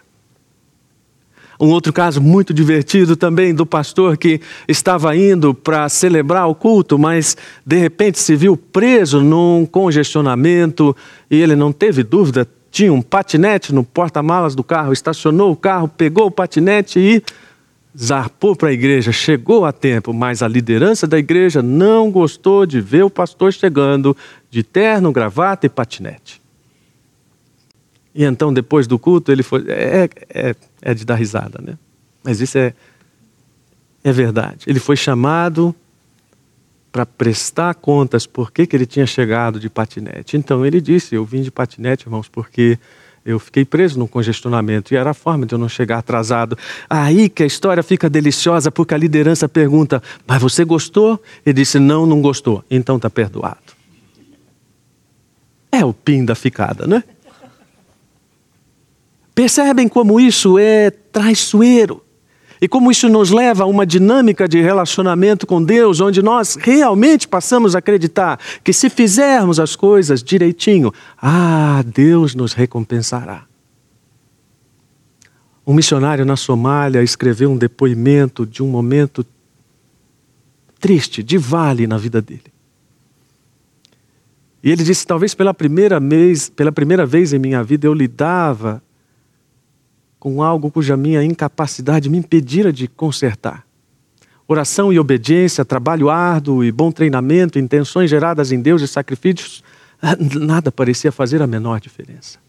Um 1.59 1.67
outro 1.69 1.91
caso 1.91 2.21
muito 2.21 2.53
divertido 2.53 3.17
também 3.17 3.53
do 3.53 3.65
pastor 3.65 4.17
que 4.17 4.39
estava 4.65 5.15
indo 5.15 5.53
para 5.53 5.89
celebrar 5.89 6.47
o 6.47 6.55
culto, 6.55 6.97
mas 6.97 7.35
de 7.65 7.77
repente 7.77 8.17
se 8.17 8.33
viu 8.33 8.55
preso 8.55 9.21
num 9.21 9.65
congestionamento 9.65 10.95
e 11.29 11.35
ele 11.35 11.57
não 11.57 11.73
teve 11.73 12.01
dúvida, 12.01 12.47
tinha 12.71 12.93
um 12.93 13.01
patinete 13.01 13.73
no 13.73 13.83
porta-malas 13.83 14.55
do 14.55 14.63
carro, 14.63 14.93
estacionou 14.93 15.51
o 15.51 15.55
carro, 15.55 15.89
pegou 15.89 16.27
o 16.27 16.31
patinete 16.31 16.97
e 16.97 17.21
zarpou 17.97 18.55
para 18.55 18.69
a 18.69 18.73
igreja, 18.73 19.11
chegou 19.11 19.65
a 19.65 19.73
tempo, 19.73 20.13
mas 20.13 20.41
a 20.41 20.47
liderança 20.47 21.05
da 21.05 21.19
igreja 21.19 21.61
não 21.61 22.09
gostou 22.09 22.65
de 22.65 22.79
ver 22.79 23.03
o 23.03 23.09
pastor 23.09 23.51
chegando 23.51 24.15
de 24.49 24.63
terno, 24.63 25.11
gravata 25.11 25.65
e 25.65 25.69
patinete. 25.69 26.39
E 28.13 28.23
então, 28.23 28.53
depois 28.53 28.87
do 28.87 28.97
culto, 28.97 29.31
ele 29.31 29.43
foi. 29.43 29.65
É, 29.67 30.09
é, 30.29 30.55
é 30.81 30.93
de 30.93 31.05
dar 31.05 31.15
risada, 31.15 31.61
né? 31.61 31.77
Mas 32.23 32.41
isso 32.41 32.57
é, 32.57 32.73
é 34.03 34.11
verdade. 34.11 34.65
Ele 34.67 34.79
foi 34.79 34.95
chamado 34.95 35.73
para 36.91 37.05
prestar 37.05 37.75
contas 37.75 38.25
por 38.25 38.51
que, 38.51 38.65
que 38.65 38.75
ele 38.75 38.85
tinha 38.85 39.05
chegado 39.05 39.59
de 39.59 39.69
patinete. 39.69 40.37
Então 40.37 40.65
ele 40.65 40.81
disse: 40.81 41.15
Eu 41.15 41.25
vim 41.25 41.41
de 41.41 41.51
patinete, 41.51 42.05
irmãos, 42.05 42.27
porque 42.27 42.79
eu 43.25 43.37
fiquei 43.39 43.63
preso 43.63 43.99
no 43.99 44.07
congestionamento 44.07 44.93
e 44.93 44.97
era 44.97 45.11
a 45.11 45.13
forma 45.13 45.45
de 45.45 45.53
eu 45.53 45.59
não 45.59 45.69
chegar 45.69 45.99
atrasado. 45.99 46.57
Aí 46.89 47.29
que 47.29 47.43
a 47.43 47.45
história 47.45 47.83
fica 47.83 48.09
deliciosa, 48.09 48.71
porque 48.71 48.93
a 48.93 48.97
liderança 48.97 49.47
pergunta: 49.47 50.01
Mas 50.25 50.41
você 50.41 50.63
gostou? 50.63 51.21
Ele 51.45 51.53
disse: 51.53 51.79
Não, 51.79 52.05
não 52.05 52.21
gostou. 52.21 52.63
Então 52.69 52.95
está 52.95 53.09
perdoado. 53.09 53.79
É 55.71 55.85
o 55.85 55.93
pin 55.93 56.25
da 56.25 56.33
ficada, 56.33 56.87
né? 56.87 57.03
Percebem 59.39 59.87
como 59.87 60.19
isso 60.19 60.59
é 60.59 60.91
traiçoeiro? 60.91 62.03
E 62.59 62.67
como 62.67 62.91
isso 62.91 63.07
nos 63.07 63.31
leva 63.31 63.63
a 63.63 63.67
uma 63.67 63.85
dinâmica 63.85 64.49
de 64.49 64.59
relacionamento 64.59 65.47
com 65.47 65.63
Deus, 65.63 66.01
onde 66.01 66.21
nós 66.21 66.57
realmente 66.59 67.25
passamos 67.25 67.73
a 67.73 67.79
acreditar 67.79 68.37
que 68.61 68.73
se 68.73 68.89
fizermos 68.89 69.57
as 69.57 69.77
coisas 69.77 70.21
direitinho, 70.21 70.91
ah, 71.21 71.81
Deus 71.87 72.35
nos 72.35 72.51
recompensará. 72.51 73.45
Um 75.65 75.73
missionário 75.73 76.25
na 76.25 76.35
Somália 76.35 77.01
escreveu 77.01 77.49
um 77.49 77.57
depoimento 77.57 78.45
de 78.45 78.61
um 78.61 78.67
momento 78.67 79.25
triste, 80.81 81.23
de 81.23 81.37
vale 81.37 81.87
na 81.87 81.97
vida 81.97 82.21
dele. 82.21 82.51
E 84.61 84.69
ele 84.69 84.83
disse: 84.83 85.07
talvez 85.07 85.33
pela 85.33 85.53
primeira 85.53 85.97
vez, 85.97 86.49
pela 86.49 86.73
primeira 86.73 87.05
vez 87.05 87.31
em 87.31 87.39
minha 87.39 87.63
vida 87.63 87.87
eu 87.87 87.93
lidava 87.93 88.83
com 90.19 90.43
algo 90.43 90.69
cuja 90.69 90.97
minha 90.97 91.23
incapacidade 91.23 92.09
me 92.09 92.17
impedira 92.17 92.73
de 92.73 92.87
consertar. 92.87 93.65
Oração 94.47 94.91
e 94.91 94.99
obediência, 94.99 95.63
trabalho 95.63 96.09
árduo 96.09 96.63
e 96.63 96.71
bom 96.71 96.91
treinamento, 96.91 97.59
intenções 97.59 98.09
geradas 98.09 98.51
em 98.51 98.59
Deus 98.59 98.81
e 98.81 98.87
sacrifícios, 98.87 99.63
nada 100.39 100.71
parecia 100.71 101.11
fazer 101.11 101.41
a 101.41 101.47
menor 101.47 101.79
diferença. 101.79 102.39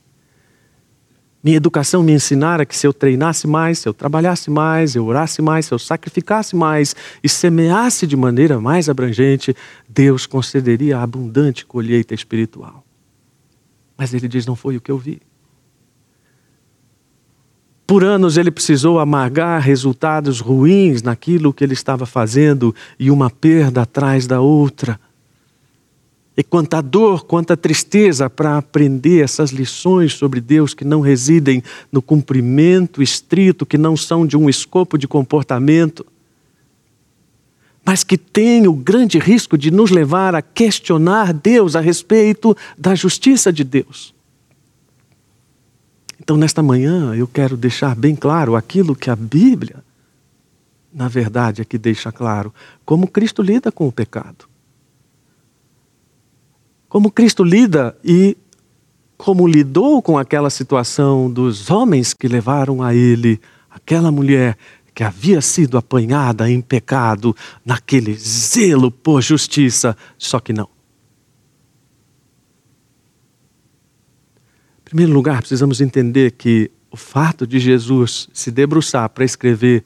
Minha 1.43 1.57
educação 1.57 2.03
me 2.03 2.13
ensinara 2.13 2.67
que 2.67 2.77
se 2.77 2.87
eu 2.87 2.93
treinasse 2.93 3.47
mais, 3.47 3.79
se 3.79 3.89
eu 3.89 3.95
trabalhasse 3.95 4.51
mais, 4.51 4.95
eu 4.95 5.07
orasse 5.07 5.41
mais, 5.41 5.67
se 5.67 5.73
eu 5.73 5.79
sacrificasse 5.79 6.55
mais 6.55 6.95
e 7.25 7.29
semeasse 7.29 8.07
de 8.07 8.15
maneira 8.15 8.61
mais 8.61 8.91
abrangente, 8.91 9.57
Deus 9.89 10.27
concederia 10.27 10.99
abundante 10.99 11.65
colheita 11.65 12.13
espiritual. 12.13 12.85
Mas 13.97 14.13
ele 14.13 14.29
diz: 14.29 14.45
não 14.45 14.55
foi 14.55 14.77
o 14.77 14.81
que 14.83 14.91
eu 14.91 14.99
vi. 14.99 15.21
Por 17.91 18.05
anos 18.05 18.37
ele 18.37 18.53
precisou 18.53 19.01
amargar 19.01 19.61
resultados 19.61 20.39
ruins 20.39 21.03
naquilo 21.03 21.53
que 21.53 21.65
ele 21.65 21.73
estava 21.73 22.07
fazendo 22.07 22.73
e 22.97 23.11
uma 23.11 23.29
perda 23.29 23.83
atrás 23.83 24.29
da 24.29 24.41
outra. 24.41 24.97
E 26.37 26.45
quanta 26.45 26.81
dor, 26.81 27.25
quanta 27.25 27.57
tristeza 27.57 28.31
para 28.31 28.57
aprender 28.57 29.25
essas 29.25 29.51
lições 29.51 30.13
sobre 30.13 30.41
Deus 30.41 30.73
que 30.73 30.85
não 30.85 31.01
residem 31.01 31.65
no 31.91 32.01
cumprimento 32.01 33.03
estrito, 33.03 33.67
que 33.67 33.77
não 33.77 33.97
são 33.97 34.25
de 34.25 34.37
um 34.37 34.49
escopo 34.49 34.97
de 34.97 35.09
comportamento, 35.09 36.07
mas 37.85 38.05
que 38.05 38.17
têm 38.17 38.69
o 38.69 38.73
grande 38.73 39.19
risco 39.19 39.59
de 39.59 39.73
nos 39.73 39.91
levar 39.91 40.37
a 40.37 40.43
questionar 40.43 41.33
Deus 41.33 41.75
a 41.75 41.81
respeito 41.81 42.57
da 42.79 42.95
justiça 42.95 43.53
de 43.53 43.65
Deus. 43.65 44.15
Então, 46.21 46.37
nesta 46.37 46.63
manhã, 46.63 47.15
eu 47.15 47.27
quero 47.27 47.57
deixar 47.57 47.97
bem 47.97 48.15
claro 48.15 48.55
aquilo 48.55 48.95
que 48.95 49.11
a 49.11 49.17
Bíblia, 49.17 49.83
na 50.93 51.09
verdade, 51.09 51.63
aqui 51.63 51.79
deixa 51.79 52.13
claro: 52.13 52.53
como 52.85 53.09
Cristo 53.09 53.43
lida 53.43 53.73
com 53.73 53.89
o 53.89 53.93
pecado. 53.93 54.49
Como 56.89 57.11
Cristo 57.11 57.43
lida 57.43 57.97
e 58.05 58.37
como 59.17 59.47
lidou 59.47 60.03
com 60.03 60.19
aquela 60.19 60.51
situação 60.51 61.31
dos 61.31 61.71
homens 61.71 62.13
que 62.13 62.27
levaram 62.27 62.83
a 62.83 62.95
ele 62.95 63.41
aquela 63.71 64.11
mulher 64.11 64.57
que 64.95 65.05
havia 65.05 65.41
sido 65.41 65.79
apanhada 65.79 66.51
em 66.51 66.61
pecado, 66.61 67.35
naquele 67.65 68.15
zelo 68.15 68.91
por 68.91 69.23
justiça, 69.23 69.97
só 70.19 70.41
que 70.41 70.53
não. 70.53 70.69
Primeiro 74.91 75.13
lugar, 75.13 75.39
precisamos 75.39 75.81
entender 75.81 76.33
que 76.33 76.69
o 76.91 76.97
fato 76.97 77.47
de 77.47 77.61
Jesus 77.61 78.29
se 78.33 78.51
debruçar 78.51 79.09
para 79.09 79.25
escrever 79.25 79.85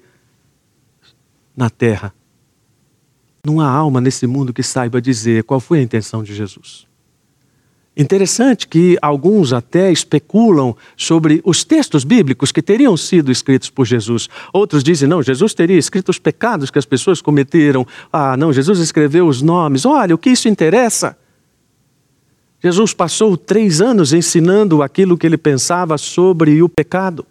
na 1.54 1.68
terra, 1.68 2.14
não 3.44 3.60
há 3.60 3.68
alma 3.68 4.00
nesse 4.00 4.26
mundo 4.26 4.54
que 4.54 4.62
saiba 4.62 5.02
dizer 5.02 5.44
qual 5.44 5.60
foi 5.60 5.80
a 5.80 5.82
intenção 5.82 6.22
de 6.22 6.34
Jesus. 6.34 6.86
Interessante 7.94 8.66
que 8.66 8.96
alguns 9.02 9.52
até 9.52 9.92
especulam 9.92 10.74
sobre 10.96 11.42
os 11.44 11.64
textos 11.64 12.02
bíblicos 12.02 12.50
que 12.50 12.62
teriam 12.62 12.96
sido 12.96 13.30
escritos 13.30 13.68
por 13.68 13.84
Jesus. 13.84 14.26
Outros 14.54 14.82
dizem, 14.82 15.06
não, 15.06 15.22
Jesus 15.22 15.52
teria 15.52 15.76
escrito 15.76 16.08
os 16.08 16.18
pecados 16.18 16.70
que 16.70 16.78
as 16.78 16.86
pessoas 16.86 17.20
cometeram. 17.20 17.86
Ah, 18.10 18.38
não, 18.38 18.54
Jesus 18.54 18.78
escreveu 18.78 19.28
os 19.28 19.42
nomes. 19.42 19.84
Olha, 19.84 20.14
o 20.14 20.18
que 20.18 20.30
isso 20.30 20.48
interessa? 20.48 21.14
Jesus 22.64 22.94
passou 22.94 23.36
três 23.36 23.82
anos 23.82 24.14
ensinando 24.14 24.82
aquilo 24.82 25.18
que 25.18 25.26
ele 25.26 25.36
pensava 25.36 25.98
sobre 25.98 26.62
o 26.62 26.68
pecado. 26.68 27.26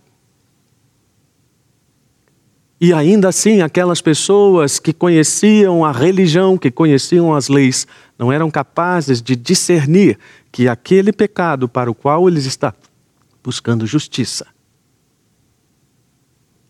E 2.80 2.94
ainda 2.94 3.30
assim, 3.30 3.62
aquelas 3.62 4.00
pessoas 4.00 4.78
que 4.78 4.94
conheciam 4.94 5.84
a 5.84 5.92
religião, 5.92 6.56
que 6.56 6.70
conheciam 6.70 7.34
as 7.34 7.48
leis, 7.48 7.88
não 8.16 8.32
eram 8.32 8.52
capazes 8.52 9.24
de 9.24 9.36
discernir 9.36 10.20
que 10.52 10.68
aquele 10.68 11.12
pecado 11.12 11.68
para 11.68 11.90
o 11.90 11.96
qual 11.96 12.28
eles 12.28 12.46
estavam 12.46 12.80
buscando 13.44 13.88
justiça 13.88 14.46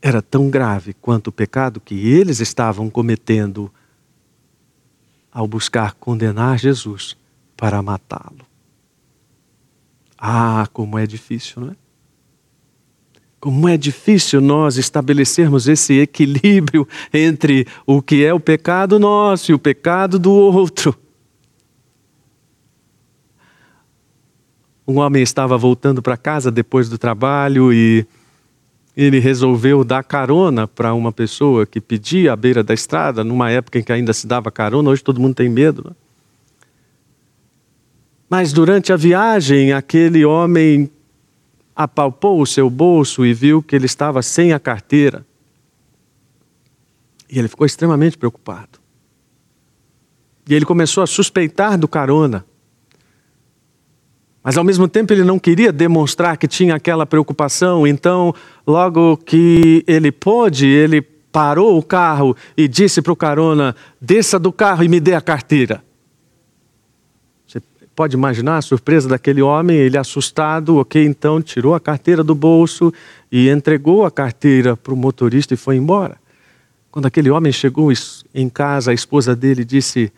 era 0.01 0.21
tão 0.21 0.49
grave 0.49 0.93
quanto 0.93 1.27
o 1.27 1.31
pecado 1.33 1.81
que 1.81 1.95
eles 2.07 2.39
estavam 2.39 2.89
cometendo 2.89 3.69
ao 5.29 5.47
buscar 5.47 5.95
condenar 5.95 6.57
Jesus 6.57 7.17
para 7.57 7.81
matá-lo. 7.81 8.52
Ah, 10.25 10.69
como 10.71 10.97
é 10.97 11.05
difícil, 11.05 11.61
não 11.61 11.71
é? 11.71 11.75
Como 13.41 13.67
é 13.67 13.75
difícil 13.75 14.39
nós 14.39 14.77
estabelecermos 14.77 15.67
esse 15.67 15.99
equilíbrio 15.99 16.87
entre 17.13 17.67
o 17.85 18.01
que 18.01 18.23
é 18.23 18.33
o 18.33 18.39
pecado 18.39 18.97
nosso 18.97 19.51
e 19.51 19.53
o 19.53 19.59
pecado 19.59 20.17
do 20.17 20.31
outro. 20.31 20.97
Um 24.87 24.99
homem 24.99 25.21
estava 25.21 25.57
voltando 25.57 26.01
para 26.01 26.15
casa 26.15 26.49
depois 26.49 26.87
do 26.87 26.97
trabalho 26.97 27.73
e 27.73 28.07
ele 28.95 29.19
resolveu 29.19 29.83
dar 29.83 30.05
carona 30.05 30.69
para 30.69 30.93
uma 30.93 31.11
pessoa 31.11 31.65
que 31.65 31.81
pedia 31.81 32.31
à 32.31 32.35
beira 32.37 32.63
da 32.63 32.73
estrada, 32.73 33.25
numa 33.25 33.51
época 33.51 33.77
em 33.77 33.83
que 33.83 33.91
ainda 33.91 34.13
se 34.13 34.25
dava 34.25 34.49
carona, 34.49 34.89
hoje 34.89 35.03
todo 35.03 35.19
mundo 35.19 35.35
tem 35.35 35.49
medo. 35.49 35.83
Né? 35.89 35.95
Mas 38.33 38.51
durante 38.51 38.91
a 38.91 38.95
viagem, 38.95 39.73
aquele 39.73 40.25
homem 40.25 40.89
apalpou 41.75 42.41
o 42.41 42.47
seu 42.47 42.67
bolso 42.67 43.23
e 43.23 43.31
viu 43.31 43.61
que 43.61 43.75
ele 43.75 43.85
estava 43.85 44.23
sem 44.23 44.53
a 44.53 44.59
carteira. 44.59 45.23
E 47.29 47.37
ele 47.37 47.47
ficou 47.47 47.63
extremamente 47.63 48.17
preocupado. 48.17 48.79
E 50.49 50.55
ele 50.55 50.65
começou 50.65 51.03
a 51.03 51.05
suspeitar 51.05 51.77
do 51.77 51.87
carona. 51.87 52.43
Mas 54.43 54.57
ao 54.57 54.63
mesmo 54.63 54.87
tempo 54.87 55.13
ele 55.13 55.23
não 55.23 55.37
queria 55.37 55.71
demonstrar 55.71 56.35
que 56.35 56.47
tinha 56.47 56.73
aquela 56.73 57.05
preocupação, 57.05 57.85
então, 57.85 58.33
logo 58.65 59.15
que 59.15 59.83
ele 59.85 60.11
pôde, 60.11 60.65
ele 60.65 61.03
parou 61.03 61.77
o 61.77 61.83
carro 61.83 62.35
e 62.57 62.67
disse 62.67 62.99
para 62.99 63.13
o 63.13 63.15
carona: 63.15 63.75
desça 64.01 64.39
do 64.39 64.51
carro 64.51 64.83
e 64.83 64.89
me 64.89 64.99
dê 64.99 65.13
a 65.13 65.21
carteira. 65.21 65.83
Pode 67.95 68.15
imaginar 68.15 68.57
a 68.57 68.61
surpresa 68.61 69.07
daquele 69.07 69.41
homem, 69.41 69.77
ele 69.77 69.97
assustado, 69.97 70.77
ok, 70.77 71.05
então 71.05 71.41
tirou 71.41 71.75
a 71.75 71.79
carteira 71.79 72.23
do 72.23 72.33
bolso 72.33 72.91
e 73.31 73.49
entregou 73.49 74.03
a 74.03 74.09
carteira 74.09 74.75
para 74.75 74.93
o 74.93 74.97
motorista 74.97 75.53
e 75.53 75.57
foi 75.57 75.75
embora. 75.75 76.17
Quando 76.89 77.05
aquele 77.05 77.29
homem 77.29 77.51
chegou 77.51 77.91
em 78.33 78.49
casa, 78.49 78.91
a 78.91 78.93
esposa 78.93 79.35
dele 79.35 79.63
disse: 79.63 80.11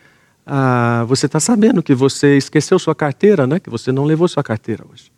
ah, 0.45 1.05
Você 1.07 1.25
está 1.25 1.39
sabendo 1.39 1.83
que 1.83 1.95
você 1.95 2.37
esqueceu 2.37 2.77
sua 2.79 2.95
carteira, 2.95 3.47
né? 3.47 3.59
Que 3.59 3.69
você 3.69 3.91
não 3.91 4.05
levou 4.05 4.27
sua 4.27 4.43
carteira 4.43 4.85
hoje. 4.89 5.11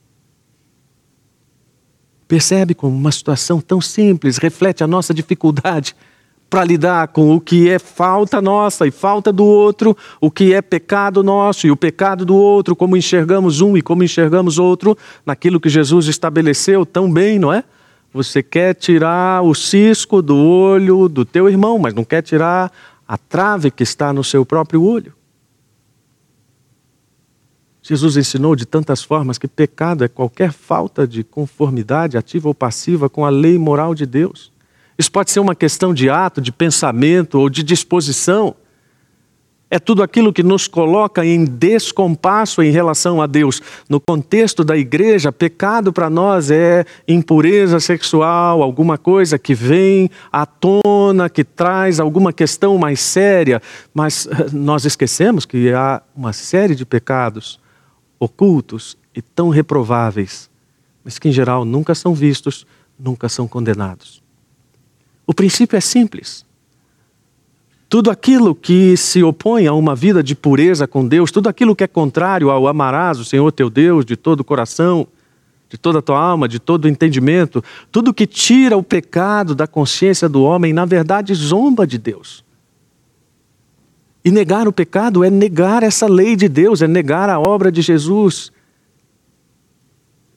Percebe 2.28 2.74
como 2.74 2.96
uma 2.96 3.12
situação 3.12 3.62
tão 3.62 3.80
simples 3.80 4.38
reflete 4.38 4.84
a 4.84 4.88
nossa 4.88 5.14
dificuldade 5.14 5.96
para 6.50 6.64
lidar 6.64 7.10
com 7.10 7.36
o 7.36 7.42
que 7.42 7.70
é 7.70 7.78
falta 7.78 8.42
nossa 8.42 8.88
e 8.88 8.92
falta 8.92 9.34
do 9.34 9.46
outro, 9.46 9.96
o 10.22 10.32
que 10.32 10.54
é 10.54 10.62
pecado 10.62 11.22
nosso 11.22 11.68
e 11.68 11.72
o 11.72 11.76
pecado 11.76 12.26
do 12.26 12.36
outro, 12.36 12.76
como 12.76 12.96
enxergamos 12.96 13.60
um 13.60 13.76
e 13.76 13.82
como 13.82 14.04
enxergamos 14.04 14.58
outro, 14.58 14.98
naquilo 15.26 15.60
que 15.60 15.70
Jesus 15.70 16.08
estabeleceu 16.08 16.86
tão 16.86 17.12
bem, 17.12 17.38
não 17.38 17.52
é? 17.52 17.64
Você 18.14 18.42
quer 18.42 18.74
tirar 18.74 19.44
o 19.44 19.54
cisco 19.54 20.22
do 20.22 20.38
olho 20.38 21.10
do 21.10 21.26
teu 21.26 21.50
irmão, 21.50 21.78
mas 21.78 21.94
não 21.94 22.06
quer 22.06 22.22
tirar 22.22 22.72
a 23.08 23.18
trave 23.18 23.70
que 23.70 23.84
está 23.84 24.14
no 24.14 24.24
seu 24.24 24.46
próprio 24.46 24.82
olho. 24.84 25.14
Jesus 27.82 28.18
ensinou 28.18 28.56
de 28.56 28.66
tantas 28.66 29.02
formas 29.02 29.38
que 29.38 29.48
pecado 29.48 30.04
é 30.04 30.10
qualquer 30.10 30.52
falta 30.52 31.08
de 31.08 31.24
conformidade 31.24 32.18
ativa 32.18 32.48
ou 32.48 32.54
passiva 32.54 33.10
com 33.10 33.26
a 33.26 33.30
lei 33.30 33.58
moral 33.58 33.94
de 33.96 34.06
Deus. 34.06 34.52
Isso 34.98 35.12
pode 35.12 35.32
ser 35.32 35.40
uma 35.40 35.56
questão 35.56 35.94
de 35.94 36.10
ato, 36.10 36.42
de 36.42 36.52
pensamento 36.52 37.40
ou 37.40 37.50
de 37.50 37.62
disposição. 37.62 38.56
É 39.70 39.78
tudo 39.80 40.02
aquilo 40.02 40.32
que 40.32 40.42
nos 40.42 40.66
coloca 40.66 41.26
em 41.26 41.44
descompasso 41.44 42.64
em 42.64 42.72
relação 42.72 43.22
a 43.22 43.28
Deus. 43.28 43.62
No 43.90 44.00
contexto 44.00 44.64
da 44.64 44.78
igreja, 44.78 45.30
pecado 45.30 45.92
para 45.92 46.10
nós 46.10 46.50
é 46.50 46.86
impureza 47.06 47.78
sexual, 47.82 48.64
alguma 48.64 48.98
coisa 48.98 49.38
que 49.38 49.54
vem 49.54 50.10
à 50.32 50.46
tona, 50.46 51.30
que 51.30 51.44
traz 51.44 52.00
alguma 52.00 52.32
questão 52.32 52.78
mais 52.78 53.02
séria. 53.02 53.62
Mas 53.94 54.26
eh, 54.26 54.48
nós 54.54 54.86
esquecemos 54.86 55.46
que 55.46 55.74
há 55.74 56.02
uma 56.16 56.32
série 56.32 56.74
de 56.74 56.86
pecados 56.86 57.60
ocultos 58.18 58.98
e 59.14 59.22
tão 59.22 59.50
reprováveis, 59.50 60.50
mas 61.04 61.20
que 61.20 61.28
em 61.28 61.32
geral 61.32 61.66
nunca 61.66 61.94
são 61.94 62.16
vistos, 62.16 62.66
nunca 62.98 63.28
são 63.28 63.48
condenados. 63.50 64.27
O 65.28 65.34
princípio 65.34 65.76
é 65.76 65.82
simples. 65.82 66.46
Tudo 67.90 68.10
aquilo 68.10 68.56
que 68.56 68.96
se 68.96 69.22
opõe 69.22 69.68
a 69.68 69.74
uma 69.74 69.94
vida 69.94 70.24
de 70.24 70.34
pureza 70.34 70.88
com 70.88 71.06
Deus, 71.06 71.32
tudo 71.32 71.50
aquilo 71.50 71.76
que 71.76 71.84
é 71.84 71.88
contrário 71.88 72.50
ao 72.50 72.68
amarás 72.68 73.20
o 73.20 73.26
Senhor 73.26 73.52
teu 73.52 73.70
Deus 73.70 74.06
de 74.06 74.16
todo 74.16 74.40
o 74.40 74.44
coração, 74.44 75.08
de 75.70 75.78
toda 75.78 76.00
a 76.00 76.02
tua 76.02 76.20
alma, 76.20 76.48
de 76.48 76.60
todo 76.60 76.86
o 76.86 76.88
entendimento, 76.88 77.64
tudo 77.92 78.14
que 78.14 78.26
tira 78.26 78.78
o 78.78 78.84
pecado 78.84 79.54
da 79.54 79.68
consciência 79.68 80.30
do 80.30 80.44
homem, 80.44 80.72
na 80.72 80.86
verdade 80.86 81.34
zomba 81.34 81.86
de 81.86 81.98
Deus. 81.98 82.44
E 84.24 84.32
negar 84.32 84.68
o 84.68 84.74
pecado 84.74 85.24
é 85.24 85.30
negar 85.30 85.84
essa 85.84 86.08
lei 86.08 86.36
de 86.36 86.50
Deus, 86.50 86.82
é 86.82 86.88
negar 86.88 87.30
a 87.30 87.40
obra 87.40 87.72
de 87.72 87.82
Jesus, 87.82 88.52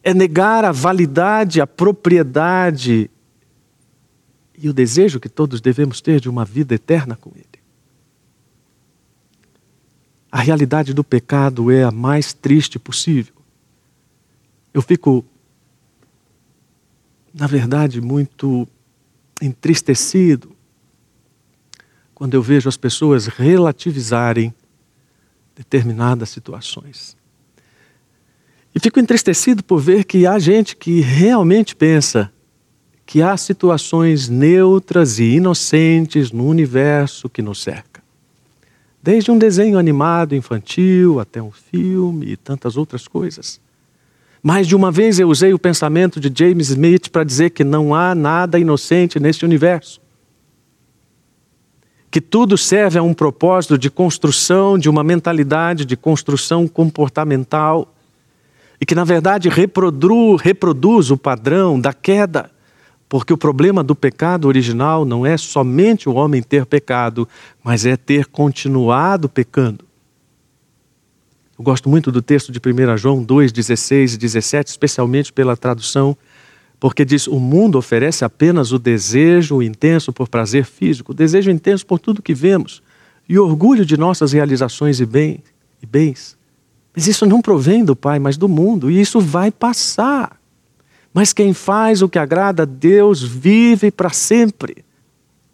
é 0.02 0.14
negar 0.14 0.64
a 0.64 0.72
validade, 0.72 1.60
a 1.60 1.66
propriedade 1.66 3.10
e 4.60 4.68
o 4.68 4.72
desejo 4.74 5.18
que 5.18 5.28
todos 5.28 5.60
devemos 5.60 6.00
ter 6.00 6.20
de 6.20 6.28
uma 6.28 6.44
vida 6.44 6.74
eterna 6.74 7.16
com 7.16 7.30
Ele. 7.34 7.46
A 10.30 10.40
realidade 10.40 10.92
do 10.92 11.02
pecado 11.02 11.70
é 11.70 11.82
a 11.82 11.90
mais 11.90 12.32
triste 12.32 12.78
possível. 12.78 13.34
Eu 14.72 14.82
fico, 14.82 15.24
na 17.34 17.46
verdade, 17.46 18.00
muito 18.00 18.68
entristecido 19.40 20.54
quando 22.14 22.34
eu 22.34 22.42
vejo 22.42 22.68
as 22.68 22.76
pessoas 22.76 23.26
relativizarem 23.26 24.54
determinadas 25.56 26.28
situações. 26.28 27.16
E 28.74 28.78
fico 28.78 29.00
entristecido 29.00 29.64
por 29.64 29.80
ver 29.80 30.04
que 30.04 30.26
há 30.26 30.38
gente 30.38 30.76
que 30.76 31.00
realmente 31.00 31.74
pensa 31.74 32.30
que 33.10 33.22
há 33.22 33.36
situações 33.36 34.28
neutras 34.28 35.18
e 35.18 35.34
inocentes 35.34 36.30
no 36.30 36.46
universo 36.46 37.28
que 37.28 37.42
nos 37.42 37.60
cerca. 37.60 38.00
Desde 39.02 39.32
um 39.32 39.36
desenho 39.36 39.80
animado 39.80 40.32
infantil 40.36 41.18
até 41.18 41.42
um 41.42 41.50
filme 41.50 42.26
e 42.26 42.36
tantas 42.36 42.76
outras 42.76 43.08
coisas. 43.08 43.60
Mais 44.40 44.64
de 44.68 44.76
uma 44.76 44.92
vez 44.92 45.18
eu 45.18 45.28
usei 45.28 45.52
o 45.52 45.58
pensamento 45.58 46.20
de 46.20 46.32
James 46.32 46.68
Smith 46.68 47.08
para 47.08 47.24
dizer 47.24 47.50
que 47.50 47.64
não 47.64 47.96
há 47.96 48.14
nada 48.14 48.60
inocente 48.60 49.18
neste 49.18 49.44
universo. 49.44 50.00
Que 52.12 52.20
tudo 52.20 52.56
serve 52.56 52.96
a 52.96 53.02
um 53.02 53.12
propósito 53.12 53.76
de 53.76 53.90
construção 53.90 54.78
de 54.78 54.88
uma 54.88 55.02
mentalidade, 55.02 55.84
de 55.84 55.96
construção 55.96 56.68
comportamental 56.68 57.92
e 58.80 58.86
que, 58.86 58.94
na 58.94 59.02
verdade, 59.02 59.48
reproduz, 59.48 60.40
reproduz 60.40 61.10
o 61.10 61.16
padrão 61.16 61.80
da 61.80 61.92
queda. 61.92 62.52
Porque 63.10 63.32
o 63.32 63.36
problema 63.36 63.82
do 63.82 63.96
pecado 63.96 64.46
original 64.46 65.04
não 65.04 65.26
é 65.26 65.36
somente 65.36 66.08
o 66.08 66.14
homem 66.14 66.40
ter 66.40 66.64
pecado, 66.64 67.28
mas 67.60 67.84
é 67.84 67.96
ter 67.96 68.26
continuado 68.26 69.28
pecando. 69.28 69.84
Eu 71.58 71.64
gosto 71.64 71.88
muito 71.88 72.12
do 72.12 72.22
texto 72.22 72.52
de 72.52 72.60
1 72.60 72.96
João 72.96 73.20
2, 73.20 73.50
16 73.50 74.14
e 74.14 74.16
17, 74.16 74.68
especialmente 74.68 75.32
pela 75.32 75.56
tradução, 75.56 76.16
porque 76.78 77.04
diz: 77.04 77.26
O 77.26 77.40
mundo 77.40 77.76
oferece 77.76 78.24
apenas 78.24 78.70
o 78.70 78.78
desejo 78.78 79.60
intenso 79.60 80.12
por 80.12 80.28
prazer 80.28 80.64
físico, 80.64 81.10
o 81.10 81.14
desejo 81.14 81.50
intenso 81.50 81.84
por 81.84 81.98
tudo 81.98 82.22
que 82.22 82.32
vemos, 82.32 82.80
e 83.28 83.36
orgulho 83.36 83.84
de 83.84 83.96
nossas 83.96 84.30
realizações 84.32 85.00
e, 85.00 85.04
bem, 85.04 85.42
e 85.82 85.86
bens. 85.86 86.38
Mas 86.94 87.08
isso 87.08 87.26
não 87.26 87.42
provém 87.42 87.84
do 87.84 87.96
Pai, 87.96 88.20
mas 88.20 88.36
do 88.36 88.48
mundo, 88.48 88.88
e 88.88 89.00
isso 89.00 89.18
vai 89.20 89.50
passar. 89.50 90.39
Mas 91.12 91.32
quem 91.32 91.52
faz 91.52 92.02
o 92.02 92.08
que 92.08 92.18
agrada 92.18 92.62
a 92.62 92.66
Deus 92.66 93.22
vive 93.22 93.90
para 93.90 94.10
sempre. 94.10 94.84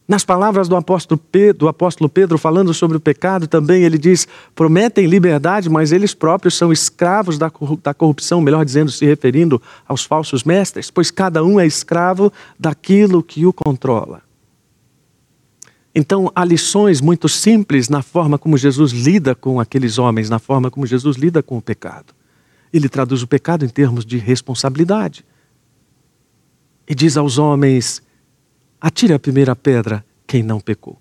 Nas 0.09 0.25
palavras 0.25 0.69
do 0.69 0.77
apóstolo, 0.77 1.19
Pedro, 1.19 1.59
do 1.59 1.69
apóstolo 1.69 2.09
Pedro, 2.09 2.39
falando 2.39 2.73
sobre 2.73 2.97
o 2.97 3.01
pecado, 3.01 3.49
também 3.49 3.83
ele 3.83 3.99
diz: 3.99 4.29
prometem 4.55 5.07
liberdade, 5.07 5.69
mas 5.69 5.91
eles 5.91 6.15
próprios 6.15 6.55
são 6.55 6.73
escravos 6.73 7.39
da 7.39 7.51
corrupção, 7.95 8.41
melhor 8.41 8.65
dizendo, 8.65 8.91
se 8.91 9.05
referindo 9.05 9.61
aos 9.89 10.05
falsos 10.05 10.45
mestres, 10.45 10.93
pois 10.93 11.11
cada 11.11 11.43
um 11.43 11.59
é 11.59 11.67
escravo 11.67 12.33
daquilo 12.59 13.23
que 13.23 13.45
o 13.47 13.53
controla. 13.53 14.23
Então, 15.93 16.31
há 16.35 16.45
lições 16.45 17.01
muito 17.01 17.27
simples 17.29 17.89
na 17.89 18.03
forma 18.03 18.39
como 18.39 18.57
Jesus 18.59 18.93
lida 18.93 19.35
com 19.35 19.59
aqueles 19.59 19.99
homens, 19.99 20.29
na 20.29 20.39
forma 20.39 20.71
como 20.71 20.87
Jesus 20.87 21.17
lida 21.17 21.43
com 21.43 21.57
o 21.57 21.63
pecado. 21.63 22.15
Ele 22.73 22.89
traduz 22.89 23.23
o 23.23 23.27
pecado 23.27 23.65
em 23.65 23.69
termos 23.69 24.05
de 24.05 24.19
responsabilidade. 24.19 25.25
E 26.89 26.95
diz 26.95 27.17
aos 27.17 27.39
homens: 27.39 28.03
atire 28.81 29.13
a 29.13 29.19
primeira 29.19 29.55
pedra 29.57 30.05
quem 30.27 30.43
não 30.43 30.61
pecou. 30.61 30.99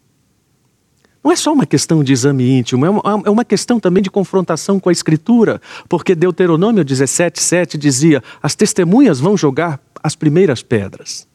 Não 1.23 1.31
é 1.31 1.35
só 1.35 1.51
uma 1.51 1.65
questão 1.65 2.03
de 2.03 2.13
exame 2.13 2.51
íntimo, 2.51 2.85
é 2.85 2.89
uma, 2.89 3.41
é 3.41 3.45
questão 3.45 3.79
também 3.79 4.03
de 4.03 4.11
confrontação 4.11 4.79
com 4.79 4.89
a 4.89 4.91
Escritura, 4.91 5.59
porque 5.89 6.13
Deuteronômio 6.13 6.85
17, 6.85 7.41
7 7.41 7.77
dizia: 7.79 8.23
as 8.43 8.53
testemunhas 8.53 9.19
vão 9.19 9.35
jogar 9.35 9.81
as 10.03 10.15
primeiras 10.15 10.61
pedras. 10.61 11.27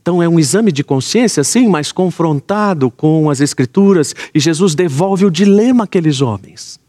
Então 0.00 0.22
é 0.22 0.28
um 0.28 0.40
exame 0.40 0.72
de 0.72 0.82
consciência, 0.82 1.44
sim, 1.44 1.68
mas 1.68 1.92
confrontado 1.92 2.90
com 2.90 3.28
as 3.28 3.42
Escrituras, 3.42 4.14
e 4.34 4.40
Jesus 4.40 4.74
devolve 4.74 5.26
o 5.26 5.30
dilema 5.30 5.84
àqueles 5.84 6.22
homens. 6.22 6.80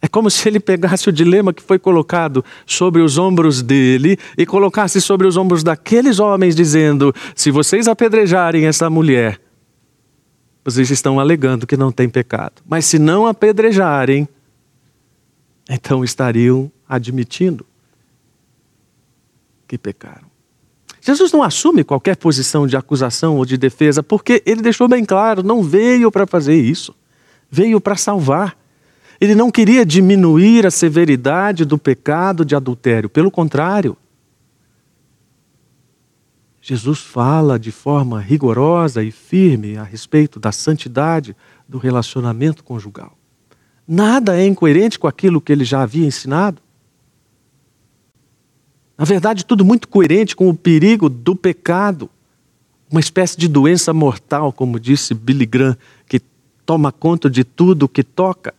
É 0.00 0.06
como 0.06 0.30
se 0.30 0.48
ele 0.48 0.60
pegasse 0.60 1.08
o 1.08 1.12
dilema 1.12 1.52
que 1.52 1.62
foi 1.62 1.78
colocado 1.78 2.44
sobre 2.64 3.02
os 3.02 3.18
ombros 3.18 3.62
dele 3.62 4.16
e 4.36 4.46
colocasse 4.46 5.00
sobre 5.00 5.26
os 5.26 5.36
ombros 5.36 5.64
daqueles 5.64 6.20
homens, 6.20 6.54
dizendo: 6.54 7.12
se 7.34 7.50
vocês 7.50 7.88
apedrejarem 7.88 8.66
essa 8.66 8.88
mulher, 8.88 9.40
vocês 10.64 10.90
estão 10.90 11.18
alegando 11.18 11.66
que 11.66 11.76
não 11.76 11.90
tem 11.90 12.08
pecado. 12.08 12.62
Mas 12.64 12.84
se 12.84 12.98
não 12.98 13.26
apedrejarem, 13.26 14.28
então 15.68 16.04
estariam 16.04 16.70
admitindo 16.88 17.66
que 19.66 19.76
pecaram. 19.76 20.28
Jesus 21.00 21.32
não 21.32 21.42
assume 21.42 21.84
qualquer 21.84 22.16
posição 22.16 22.66
de 22.66 22.76
acusação 22.76 23.36
ou 23.36 23.44
de 23.44 23.56
defesa, 23.56 24.02
porque 24.02 24.42
ele 24.46 24.62
deixou 24.62 24.86
bem 24.86 25.04
claro: 25.04 25.42
não 25.42 25.62
veio 25.62 26.10
para 26.12 26.26
fazer 26.26 26.54
isso, 26.54 26.94
veio 27.50 27.80
para 27.80 27.96
salvar. 27.96 28.56
Ele 29.20 29.34
não 29.34 29.50
queria 29.50 29.84
diminuir 29.84 30.64
a 30.66 30.70
severidade 30.70 31.64
do 31.64 31.76
pecado 31.76 32.44
de 32.44 32.54
adultério, 32.54 33.08
pelo 33.08 33.30
contrário. 33.30 33.96
Jesus 36.60 37.00
fala 37.00 37.58
de 37.58 37.72
forma 37.72 38.20
rigorosa 38.20 39.02
e 39.02 39.10
firme 39.10 39.76
a 39.76 39.82
respeito 39.82 40.38
da 40.38 40.52
santidade 40.52 41.34
do 41.66 41.78
relacionamento 41.78 42.62
conjugal. 42.62 43.16
Nada 43.86 44.36
é 44.36 44.46
incoerente 44.46 44.98
com 44.98 45.06
aquilo 45.06 45.40
que 45.40 45.50
ele 45.50 45.64
já 45.64 45.82
havia 45.82 46.06
ensinado. 46.06 46.60
Na 48.98 49.04
verdade, 49.04 49.46
tudo 49.46 49.64
muito 49.64 49.88
coerente 49.88 50.36
com 50.36 50.48
o 50.48 50.54
perigo 50.54 51.08
do 51.08 51.34
pecado, 51.34 52.10
uma 52.90 53.00
espécie 53.00 53.38
de 53.38 53.48
doença 53.48 53.94
mortal, 53.94 54.52
como 54.52 54.78
disse 54.78 55.14
Billy 55.14 55.46
Graham, 55.46 55.76
que 56.06 56.20
toma 56.66 56.92
conta 56.92 57.30
de 57.30 57.44
tudo 57.44 57.88
que 57.88 58.02
toca. 58.02 58.54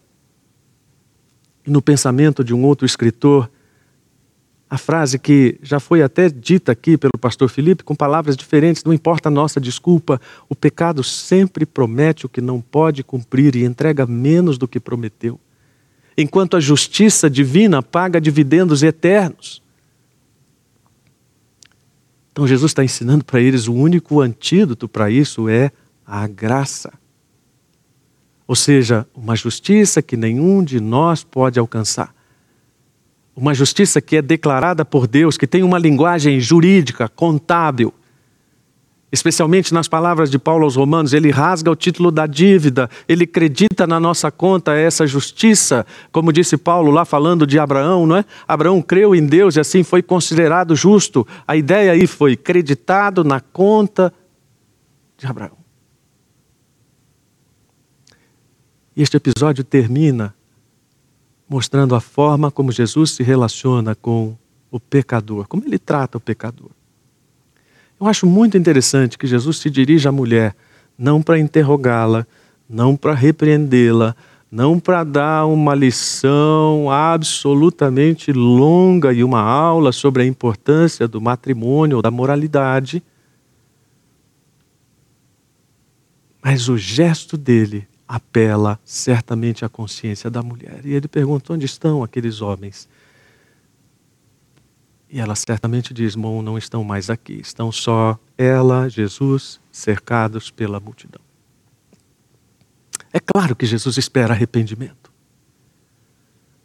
E 1.69 1.71
no 1.71 1.83
pensamento 1.83 2.43
de 2.43 2.51
um 2.51 2.65
outro 2.65 2.83
escritor, 2.83 3.47
a 4.67 4.75
frase 4.75 5.19
que 5.19 5.59
já 5.61 5.79
foi 5.79 6.01
até 6.01 6.27
dita 6.27 6.71
aqui 6.71 6.97
pelo 6.97 7.13
pastor 7.15 7.47
Felipe, 7.47 7.83
com 7.83 7.95
palavras 7.95 8.35
diferentes, 8.35 8.83
não 8.83 8.91
importa 8.91 9.29
a 9.29 9.31
nossa 9.31 9.61
desculpa, 9.61 10.19
o 10.49 10.55
pecado 10.55 11.03
sempre 11.03 11.67
promete 11.67 12.25
o 12.25 12.29
que 12.29 12.41
não 12.41 12.59
pode 12.59 13.03
cumprir 13.03 13.55
e 13.55 13.63
entrega 13.63 14.07
menos 14.07 14.57
do 14.57 14.67
que 14.67 14.79
prometeu. 14.79 15.39
Enquanto 16.17 16.57
a 16.57 16.59
justiça 16.59 17.29
divina 17.29 17.83
paga 17.83 18.19
dividendos 18.19 18.81
eternos. 18.81 19.61
Então 22.31 22.47
Jesus 22.47 22.71
está 22.71 22.83
ensinando 22.83 23.23
para 23.23 23.39
eles 23.39 23.67
o 23.67 23.75
único 23.75 24.21
antídoto 24.21 24.89
para 24.89 25.11
isso 25.11 25.47
é 25.47 25.71
a 26.03 26.25
graça. 26.25 26.98
Ou 28.49 28.55
seja, 28.55 29.05
uma 29.13 29.35
justiça 29.35 30.01
que 30.01 30.17
nenhum 30.17 30.63
de 30.63 30.79
nós 30.79 31.23
pode 31.23 31.59
alcançar. 31.59 32.11
Uma 33.35 33.53
justiça 33.53 34.01
que 34.01 34.17
é 34.17 34.23
declarada 34.23 34.83
por 34.83 35.05
Deus, 35.05 35.37
que 35.37 35.45
tem 35.45 35.61
uma 35.61 35.77
linguagem 35.77 36.39
jurídica, 36.39 37.07
contábil, 37.07 37.93
Especialmente 39.11 39.73
nas 39.73 39.87
palavras 39.87 40.29
de 40.29 40.37
Paulo 40.37 40.65
aos 40.65 40.75
Romanos, 40.75 41.13
ele 41.13 41.31
rasga 41.31 41.71
o 41.71 41.75
título 41.75 42.11
da 42.11 42.27
dívida, 42.27 42.87
ele 43.07 43.23
acredita 43.23 43.87
na 43.87 43.99
nossa 43.99 44.29
conta 44.29 44.75
essa 44.75 45.07
justiça, 45.07 45.83
como 46.11 46.31
disse 46.31 46.55
Paulo 46.57 46.91
lá 46.91 47.03
falando 47.05 47.47
de 47.47 47.57
Abraão, 47.57 48.05
não 48.05 48.17
é? 48.17 48.25
Abraão 48.47 48.83
creu 48.83 49.15
em 49.15 49.25
Deus 49.25 49.55
e 49.55 49.59
assim 49.59 49.81
foi 49.81 50.03
considerado 50.03 50.75
justo. 50.75 51.25
A 51.47 51.57
ideia 51.57 51.91
aí 51.93 52.05
foi 52.05 52.35
creditado 52.35 53.23
na 53.23 53.39
conta 53.39 54.13
de 55.17 55.25
Abraão. 55.25 55.57
E 58.78 58.78
este 58.95 59.17
episódio 59.17 59.63
termina 59.63 60.33
mostrando 61.47 61.95
a 61.95 61.99
forma 61.99 62.51
como 62.51 62.71
Jesus 62.71 63.11
se 63.11 63.23
relaciona 63.23 63.95
com 63.95 64.37
o 64.69 64.79
pecador, 64.79 65.47
como 65.47 65.65
ele 65.65 65.79
trata 65.79 66.17
o 66.17 66.21
pecador. 66.21 66.69
Eu 67.99 68.07
acho 68.07 68.25
muito 68.27 68.57
interessante 68.57 69.17
que 69.17 69.27
Jesus 69.27 69.57
se 69.57 69.69
dirige 69.69 70.07
à 70.07 70.11
mulher 70.11 70.55
não 70.97 71.21
para 71.21 71.39
interrogá-la, 71.39 72.25
não 72.69 72.95
para 72.95 73.13
repreendê-la, 73.13 74.15
não 74.51 74.79
para 74.79 75.03
dar 75.03 75.45
uma 75.45 75.73
lição 75.73 76.89
absolutamente 76.89 78.31
longa 78.31 79.11
e 79.11 79.23
uma 79.23 79.41
aula 79.41 79.91
sobre 79.91 80.23
a 80.23 80.25
importância 80.25 81.07
do 81.07 81.19
matrimônio 81.19 81.97
ou 81.97 82.01
da 82.01 82.11
moralidade. 82.11 83.03
Mas 86.43 86.69
o 86.69 86.77
gesto 86.77 87.37
dele 87.37 87.88
apela 88.09 88.79
certamente 88.83 89.63
à 89.63 89.69
consciência 89.69 90.31
da 90.31 90.41
mulher. 90.41 90.81
E 90.83 90.93
ele 90.93 91.07
pergunta: 91.07 91.53
onde 91.53 91.67
estão 91.67 92.03
aqueles 92.03 92.41
homens? 92.41 92.89
E 95.07 95.19
ela 95.19 95.35
certamente 95.35 95.93
diz: 95.93 96.15
Mon, 96.15 96.41
não 96.41 96.57
estão 96.57 96.83
mais 96.83 97.11
aqui, 97.11 97.39
estão 97.39 97.71
só 97.71 98.17
ela, 98.35 98.89
Jesus, 98.89 99.59
cercados 99.71 100.49
pela 100.49 100.79
multidão. 100.79 101.21
É 103.13 103.19
claro 103.19 103.55
que 103.55 103.65
Jesus 103.67 103.97
espera 103.97 104.33
arrependimento. 104.33 105.11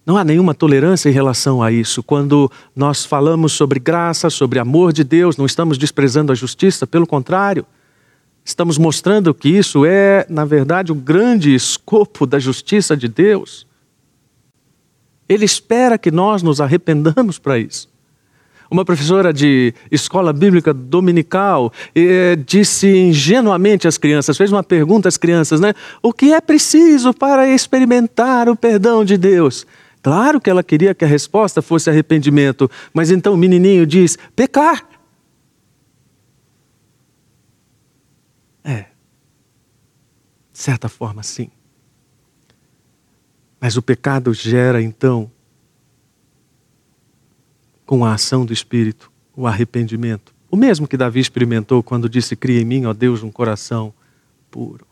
Não 0.07 0.18
há 0.18 0.24
nenhuma 0.24 0.55
tolerância 0.55 1.09
em 1.09 1.12
relação 1.12 1.62
a 1.62 1.72
isso. 1.72 2.03
Quando 2.03 2.51
nós 2.76 3.07
falamos 3.07 3.53
sobre 3.53 3.80
graça, 3.80 4.28
sobre 4.28 4.59
amor 4.59 4.92
de 4.92 5.03
Deus, 5.03 5.38
não 5.38 5.47
estamos 5.47 5.78
desprezando 5.78 6.30
a 6.30 6.34
justiça, 6.34 6.86
pelo 6.86 7.07
contrário. 7.07 7.66
Estamos 8.45 8.76
mostrando 8.76 9.32
que 9.32 9.49
isso 9.49 9.86
é, 9.86 10.26
na 10.28 10.45
verdade, 10.45 10.92
o 10.92 10.95
grande 10.95 11.55
escopo 11.55 12.26
da 12.26 12.38
justiça 12.38 12.95
de 12.95 13.09
Deus. 13.09 13.66
Ele 15.26 15.47
espera 15.47 15.97
que 15.97 16.11
nós 16.11 16.42
nos 16.42 16.61
arrependamos 16.61 17.38
para 17.38 17.59
isso. 17.59 17.88
Uma 18.70 18.84
professora 18.84 19.32
de 19.32 19.72
escola 19.90 20.32
bíblica 20.32 20.74
dominical 20.74 21.72
eh, 21.95 22.36
disse 22.47 22.88
ingenuamente 22.88 23.86
às 23.86 23.97
crianças, 23.97 24.36
fez 24.36 24.51
uma 24.51 24.62
pergunta 24.62 25.09
às 25.09 25.16
crianças, 25.16 25.61
né? 25.61 25.74
O 26.03 26.12
que 26.12 26.32
é 26.32 26.40
preciso 26.40 27.14
para 27.14 27.49
experimentar 27.49 28.49
o 28.49 28.57
perdão 28.57 29.05
de 29.05 29.16
Deus? 29.16 29.66
Claro 30.03 30.40
que 30.40 30.51
ela 30.51 30.62
queria 30.62 30.95
que 30.95 31.05
a 31.05 31.09
resposta 31.09 31.62
fosse 31.62 31.88
arrependimento, 31.88 32.70
mas 32.92 33.11
então 33.11 33.32
o 33.32 33.36
menininho 33.38 33.86
diz: 33.86 34.18
pecar. 34.34 34.93
De 40.55 40.61
certa 40.61 40.89
forma, 40.89 41.25
sim. 41.25 41.51
Mas 43.61 43.77
o 43.77 43.83
pecado 43.83 44.33
gera, 44.33 44.81
então, 44.81 45.29
com 47.85 48.05
a 48.05 48.15
ação 48.15 48.47
do 48.47 48.53
Espírito, 48.53 49.11
o 49.37 49.49
arrependimento. 49.49 50.33
O 50.49 50.57
mesmo 50.57 50.87
que 50.87 50.97
Davi 50.97 51.19
experimentou 51.19 51.83
quando 51.83 52.09
disse: 52.09 52.37
Cria 52.37 52.61
em 52.61 52.65
mim, 52.65 52.85
ó 52.85 52.93
Deus, 52.93 53.25
um 53.25 53.33
coração 53.33 53.93
puro. 54.49 54.87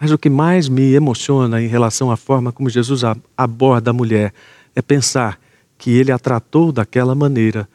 Mas 0.00 0.10
o 0.10 0.18
que 0.18 0.28
mais 0.28 0.68
me 0.68 0.92
emociona 0.92 1.62
em 1.62 1.68
relação 1.68 2.10
à 2.10 2.16
forma 2.16 2.50
como 2.50 2.68
Jesus 2.68 3.02
aborda 3.36 3.90
a 3.90 3.94
mulher 3.94 4.34
é 4.74 4.82
pensar 4.82 5.38
que 5.78 5.92
ele 5.92 6.10
a 6.10 6.18
tratou 6.18 6.72
daquela 6.72 7.14
maneira 7.14 7.68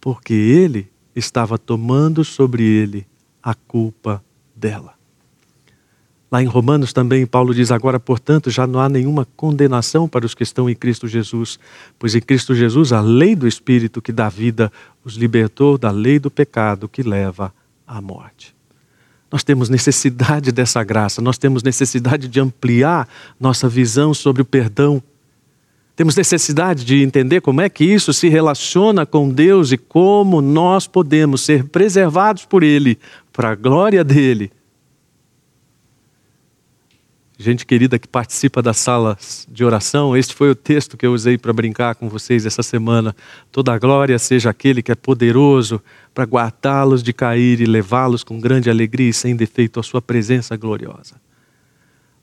porque 0.00 0.32
ele 0.32 0.88
estava 1.16 1.58
tomando 1.58 2.24
sobre 2.24 2.62
ele 2.62 3.04
a 3.42 3.52
culpa 3.52 4.24
dela. 4.54 4.95
Lá 6.30 6.42
em 6.42 6.46
Romanos 6.46 6.92
também, 6.92 7.24
Paulo 7.24 7.54
diz: 7.54 7.70
Agora, 7.70 8.00
portanto, 8.00 8.50
já 8.50 8.66
não 8.66 8.80
há 8.80 8.88
nenhuma 8.88 9.26
condenação 9.36 10.08
para 10.08 10.26
os 10.26 10.34
que 10.34 10.42
estão 10.42 10.68
em 10.68 10.74
Cristo 10.74 11.06
Jesus, 11.06 11.58
pois 11.98 12.14
em 12.14 12.20
Cristo 12.20 12.54
Jesus 12.54 12.92
a 12.92 13.00
lei 13.00 13.36
do 13.36 13.46
Espírito 13.46 14.02
que 14.02 14.12
dá 14.12 14.28
vida 14.28 14.72
os 15.04 15.14
libertou 15.14 15.78
da 15.78 15.90
lei 15.90 16.18
do 16.18 16.30
pecado 16.30 16.88
que 16.88 17.02
leva 17.02 17.54
à 17.86 18.00
morte. 18.00 18.54
Nós 19.30 19.44
temos 19.44 19.68
necessidade 19.68 20.50
dessa 20.50 20.82
graça, 20.82 21.22
nós 21.22 21.38
temos 21.38 21.62
necessidade 21.62 22.26
de 22.26 22.40
ampliar 22.40 23.08
nossa 23.38 23.68
visão 23.68 24.12
sobre 24.12 24.42
o 24.42 24.44
perdão. 24.44 25.00
Temos 25.94 26.16
necessidade 26.16 26.84
de 26.84 27.02
entender 27.02 27.40
como 27.40 27.60
é 27.60 27.68
que 27.68 27.84
isso 27.84 28.12
se 28.12 28.28
relaciona 28.28 29.06
com 29.06 29.30
Deus 29.30 29.72
e 29.72 29.78
como 29.78 30.42
nós 30.42 30.86
podemos 30.86 31.40
ser 31.40 31.64
preservados 31.64 32.44
por 32.44 32.62
Ele, 32.62 32.98
para 33.32 33.50
a 33.50 33.54
glória 33.54 34.02
dele 34.02 34.50
gente 37.38 37.66
querida 37.66 37.98
que 37.98 38.08
participa 38.08 38.62
das 38.62 38.78
salas 38.78 39.46
de 39.50 39.62
oração, 39.62 40.16
este 40.16 40.34
foi 40.34 40.50
o 40.50 40.54
texto 40.54 40.96
que 40.96 41.06
eu 41.06 41.12
usei 41.12 41.36
para 41.36 41.52
brincar 41.52 41.94
com 41.94 42.08
vocês 42.08 42.46
essa 42.46 42.62
semana. 42.62 43.14
Toda 43.52 43.74
a 43.74 43.78
glória 43.78 44.18
seja 44.18 44.48
aquele 44.48 44.82
que 44.82 44.90
é 44.90 44.94
poderoso 44.94 45.82
para 46.14 46.24
guardá-los 46.24 47.02
de 47.02 47.12
cair 47.12 47.60
e 47.60 47.66
levá-los 47.66 48.24
com 48.24 48.40
grande 48.40 48.70
alegria 48.70 49.10
e 49.10 49.12
sem 49.12 49.36
defeito 49.36 49.78
à 49.78 49.82
sua 49.82 50.00
presença 50.00 50.56
gloriosa. 50.56 51.20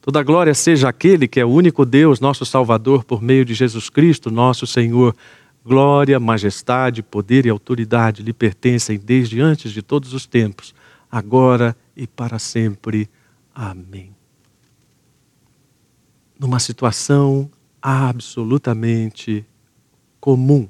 Toda 0.01 0.19
a 0.19 0.23
glória 0.23 0.53
seja 0.55 0.89
aquele 0.89 1.27
que 1.27 1.39
é 1.39 1.45
o 1.45 1.49
único 1.49 1.85
Deus, 1.85 2.19
nosso 2.19 2.43
Salvador, 2.43 3.03
por 3.03 3.21
meio 3.21 3.45
de 3.45 3.53
Jesus 3.53 3.89
Cristo, 3.89 4.31
nosso 4.31 4.65
Senhor. 4.65 5.15
Glória, 5.63 6.19
majestade, 6.19 7.03
poder 7.03 7.45
e 7.45 7.49
autoridade 7.49 8.23
lhe 8.23 8.33
pertencem 8.33 8.99
desde 8.99 9.39
antes 9.39 9.71
de 9.71 9.81
todos 9.81 10.13
os 10.13 10.25
tempos, 10.25 10.73
agora 11.09 11.73
e 11.95 12.05
para 12.05 12.37
sempre. 12.37 13.07
Amém 13.55 14.22
numa 16.43 16.59
situação 16.59 17.49
absolutamente 17.81 19.45
comum, 20.19 20.67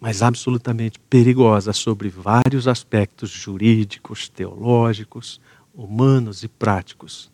mas 0.00 0.22
absolutamente 0.22 0.98
perigosa 1.08 1.72
sobre 1.72 2.08
vários 2.08 2.66
aspectos 2.66 3.30
jurídicos, 3.30 4.28
teológicos, 4.28 5.40
humanos 5.72 6.42
e 6.42 6.48
práticos. 6.48 7.30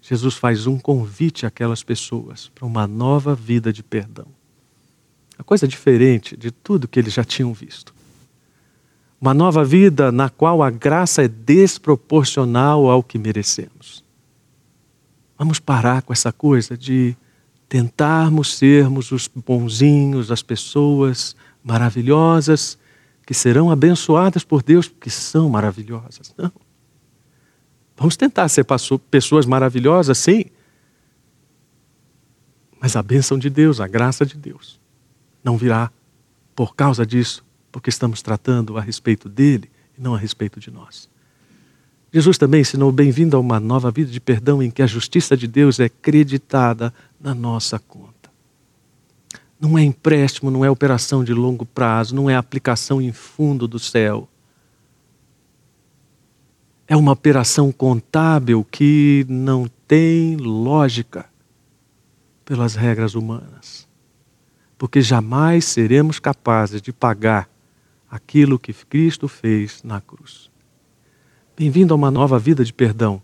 Jesus 0.00 0.36
faz 0.36 0.68
um 0.68 0.78
convite 0.78 1.44
àquelas 1.44 1.82
pessoas 1.82 2.48
para 2.54 2.64
uma 2.64 2.86
nova 2.86 3.34
vida 3.34 3.72
de 3.72 3.82
perdão. 3.82 4.28
Uma 5.36 5.44
coisa 5.44 5.66
diferente 5.66 6.36
de 6.36 6.52
tudo 6.52 6.86
que 6.86 7.00
eles 7.00 7.14
já 7.14 7.24
tinham 7.24 7.52
visto. 7.52 7.92
Uma 9.20 9.34
nova 9.34 9.64
vida 9.64 10.12
na 10.12 10.30
qual 10.30 10.62
a 10.62 10.70
graça 10.70 11.24
é 11.24 11.26
desproporcional 11.26 12.88
ao 12.88 13.02
que 13.02 13.18
merecemos. 13.18 14.01
Vamos 15.38 15.58
parar 15.58 16.02
com 16.02 16.12
essa 16.12 16.32
coisa 16.32 16.76
de 16.76 17.16
tentarmos 17.68 18.56
sermos 18.56 19.12
os 19.12 19.28
bonzinhos, 19.28 20.30
as 20.30 20.42
pessoas 20.42 21.34
maravilhosas 21.64 22.78
que 23.24 23.32
serão 23.32 23.70
abençoadas 23.70 24.44
por 24.44 24.62
Deus 24.62 24.88
porque 24.88 25.08
são 25.08 25.48
maravilhosas. 25.48 26.34
Não. 26.36 26.52
Vamos 27.96 28.16
tentar 28.16 28.48
ser 28.48 28.66
pessoas 29.10 29.46
maravilhosas, 29.46 30.18
sim. 30.18 30.44
Mas 32.80 32.96
a 32.96 33.02
bênção 33.02 33.38
de 33.38 33.48
Deus, 33.48 33.80
a 33.80 33.86
graça 33.86 34.26
de 34.26 34.36
Deus, 34.36 34.80
não 35.42 35.56
virá 35.56 35.90
por 36.54 36.74
causa 36.74 37.06
disso, 37.06 37.44
porque 37.70 37.90
estamos 37.90 38.20
tratando 38.22 38.76
a 38.76 38.80
respeito 38.80 39.28
dele 39.28 39.70
e 39.96 40.00
não 40.00 40.14
a 40.14 40.18
respeito 40.18 40.58
de 40.58 40.70
nós. 40.70 41.08
Jesus 42.12 42.36
também 42.36 42.60
ensinou: 42.60 42.92
bem-vindo 42.92 43.36
a 43.36 43.40
uma 43.40 43.58
nova 43.58 43.90
vida 43.90 44.10
de 44.10 44.20
perdão 44.20 44.62
em 44.62 44.70
que 44.70 44.82
a 44.82 44.86
justiça 44.86 45.34
de 45.34 45.46
Deus 45.46 45.80
é 45.80 45.88
creditada 45.88 46.92
na 47.18 47.34
nossa 47.34 47.78
conta. 47.78 48.12
Não 49.58 49.78
é 49.78 49.82
empréstimo, 49.82 50.50
não 50.50 50.64
é 50.64 50.70
operação 50.70 51.24
de 51.24 51.32
longo 51.32 51.64
prazo, 51.64 52.14
não 52.14 52.28
é 52.28 52.36
aplicação 52.36 53.00
em 53.00 53.12
fundo 53.12 53.66
do 53.66 53.78
céu. 53.78 54.28
É 56.86 56.96
uma 56.96 57.12
operação 57.12 57.72
contábil 57.72 58.66
que 58.70 59.24
não 59.28 59.70
tem 59.88 60.36
lógica 60.36 61.24
pelas 62.44 62.74
regras 62.74 63.14
humanas. 63.14 63.88
Porque 64.76 65.00
jamais 65.00 65.64
seremos 65.64 66.18
capazes 66.18 66.82
de 66.82 66.92
pagar 66.92 67.48
aquilo 68.10 68.58
que 68.58 68.74
Cristo 68.74 69.28
fez 69.28 69.80
na 69.82 70.00
cruz. 70.00 70.51
Bem-vindo 71.54 71.92
a 71.92 71.96
uma 71.96 72.10
nova 72.10 72.38
vida 72.38 72.64
de 72.64 72.72
perdão, 72.72 73.22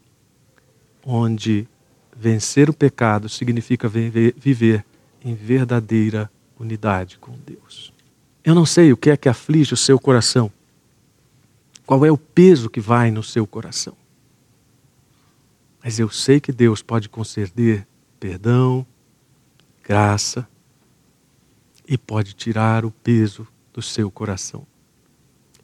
onde 1.02 1.66
vencer 2.14 2.68
o 2.68 2.74
pecado 2.74 3.26
significa 3.26 3.88
viver 3.88 4.84
em 5.24 5.34
verdadeira 5.34 6.30
unidade 6.60 7.16
com 7.18 7.32
Deus. 7.46 7.90
Eu 8.44 8.54
não 8.54 8.66
sei 8.66 8.92
o 8.92 8.98
que 8.98 9.08
é 9.08 9.16
que 9.16 9.30
aflige 9.30 9.72
o 9.72 9.78
seu 9.78 9.98
coração. 9.98 10.52
Qual 11.86 12.04
é 12.04 12.12
o 12.12 12.18
peso 12.18 12.68
que 12.68 12.80
vai 12.80 13.10
no 13.10 13.22
seu 13.22 13.46
coração? 13.46 13.96
Mas 15.82 15.98
eu 15.98 16.10
sei 16.10 16.38
que 16.38 16.52
Deus 16.52 16.82
pode 16.82 17.08
conceder 17.08 17.86
perdão, 18.20 18.86
graça 19.82 20.46
e 21.88 21.96
pode 21.96 22.34
tirar 22.34 22.84
o 22.84 22.90
peso 22.90 23.48
do 23.72 23.80
seu 23.80 24.10
coração. 24.10 24.66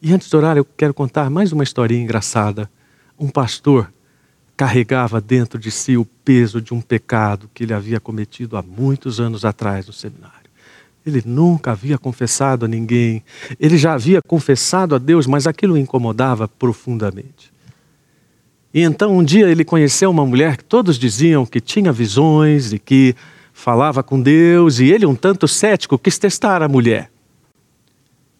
E 0.04 0.12
antes 0.12 0.28
de 0.28 0.36
orar, 0.36 0.54
eu 0.58 0.66
quero 0.66 0.92
contar 0.92 1.30
mais 1.30 1.50
uma 1.50 1.64
historinha 1.64 2.02
engraçada. 2.02 2.70
Um 3.18 3.30
pastor 3.30 3.90
carregava 4.54 5.18
dentro 5.18 5.58
de 5.58 5.70
si 5.70 5.96
o 5.96 6.04
peso 6.04 6.60
de 6.60 6.74
um 6.74 6.80
pecado 6.82 7.48
que 7.54 7.64
ele 7.64 7.72
havia 7.72 7.98
cometido 7.98 8.58
há 8.58 8.62
muitos 8.62 9.18
anos 9.18 9.46
atrás 9.46 9.86
no 9.86 9.94
seminário. 9.94 10.50
Ele 11.06 11.22
nunca 11.24 11.72
havia 11.72 11.96
confessado 11.96 12.66
a 12.66 12.68
ninguém. 12.68 13.24
Ele 13.58 13.78
já 13.78 13.94
havia 13.94 14.20
confessado 14.20 14.94
a 14.94 14.98
Deus, 14.98 15.26
mas 15.26 15.46
aquilo 15.46 15.72
o 15.72 15.78
incomodava 15.78 16.46
profundamente. 16.46 17.50
E 18.74 18.82
então 18.82 19.16
um 19.16 19.24
dia 19.24 19.48
ele 19.48 19.64
conheceu 19.64 20.10
uma 20.10 20.26
mulher 20.26 20.58
que 20.58 20.64
todos 20.64 20.98
diziam 20.98 21.46
que 21.46 21.62
tinha 21.62 21.90
visões 21.90 22.74
e 22.74 22.78
que 22.78 23.16
falava 23.54 24.02
com 24.02 24.20
Deus, 24.20 24.80
e 24.80 24.84
ele, 24.84 25.06
um 25.06 25.14
tanto 25.14 25.48
cético, 25.48 25.98
quis 25.98 26.18
testar 26.18 26.60
a 26.60 26.68
mulher 26.68 27.13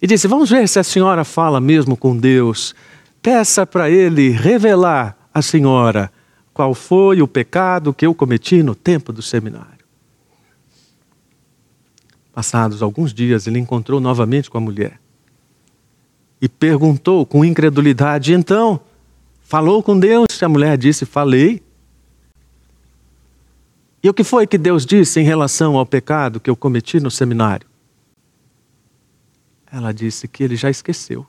e 0.04 0.06
disse: 0.06 0.28
Vamos 0.28 0.50
ver 0.50 0.68
se 0.68 0.78
a 0.78 0.84
senhora 0.84 1.24
fala 1.24 1.58
mesmo 1.58 1.96
com 1.96 2.14
Deus. 2.14 2.74
Peça 3.22 3.66
para 3.66 3.88
ele 3.88 4.28
revelar 4.28 5.16
à 5.32 5.40
senhora 5.40 6.12
qual 6.52 6.74
foi 6.74 7.22
o 7.22 7.26
pecado 7.26 7.94
que 7.94 8.04
eu 8.04 8.14
cometi 8.14 8.62
no 8.62 8.74
tempo 8.74 9.14
do 9.14 9.22
seminário. 9.22 9.82
Passados 12.34 12.82
alguns 12.82 13.14
dias, 13.14 13.46
ele 13.46 13.58
encontrou 13.58 13.98
novamente 13.98 14.50
com 14.50 14.58
a 14.58 14.60
mulher 14.60 15.00
e 16.38 16.50
perguntou 16.50 17.24
com 17.24 17.42
incredulidade: 17.42 18.34
Então, 18.34 18.78
falou 19.40 19.82
com 19.82 19.98
Deus? 19.98 20.26
A 20.42 20.48
mulher 20.50 20.76
disse: 20.76 21.06
Falei. 21.06 21.62
E 24.02 24.10
o 24.10 24.12
que 24.12 24.22
foi 24.22 24.46
que 24.46 24.58
Deus 24.58 24.84
disse 24.84 25.18
em 25.18 25.24
relação 25.24 25.78
ao 25.78 25.86
pecado 25.86 26.38
que 26.38 26.50
eu 26.50 26.56
cometi 26.56 27.00
no 27.00 27.10
seminário? 27.10 27.73
Ela 29.74 29.92
disse 29.92 30.28
que 30.28 30.44
ele 30.44 30.54
já 30.54 30.70
esqueceu. 30.70 31.26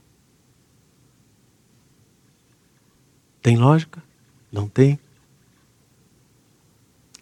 Tem 3.41 3.57
lógica? 3.57 4.03
Não 4.51 4.69
tem. 4.69 4.99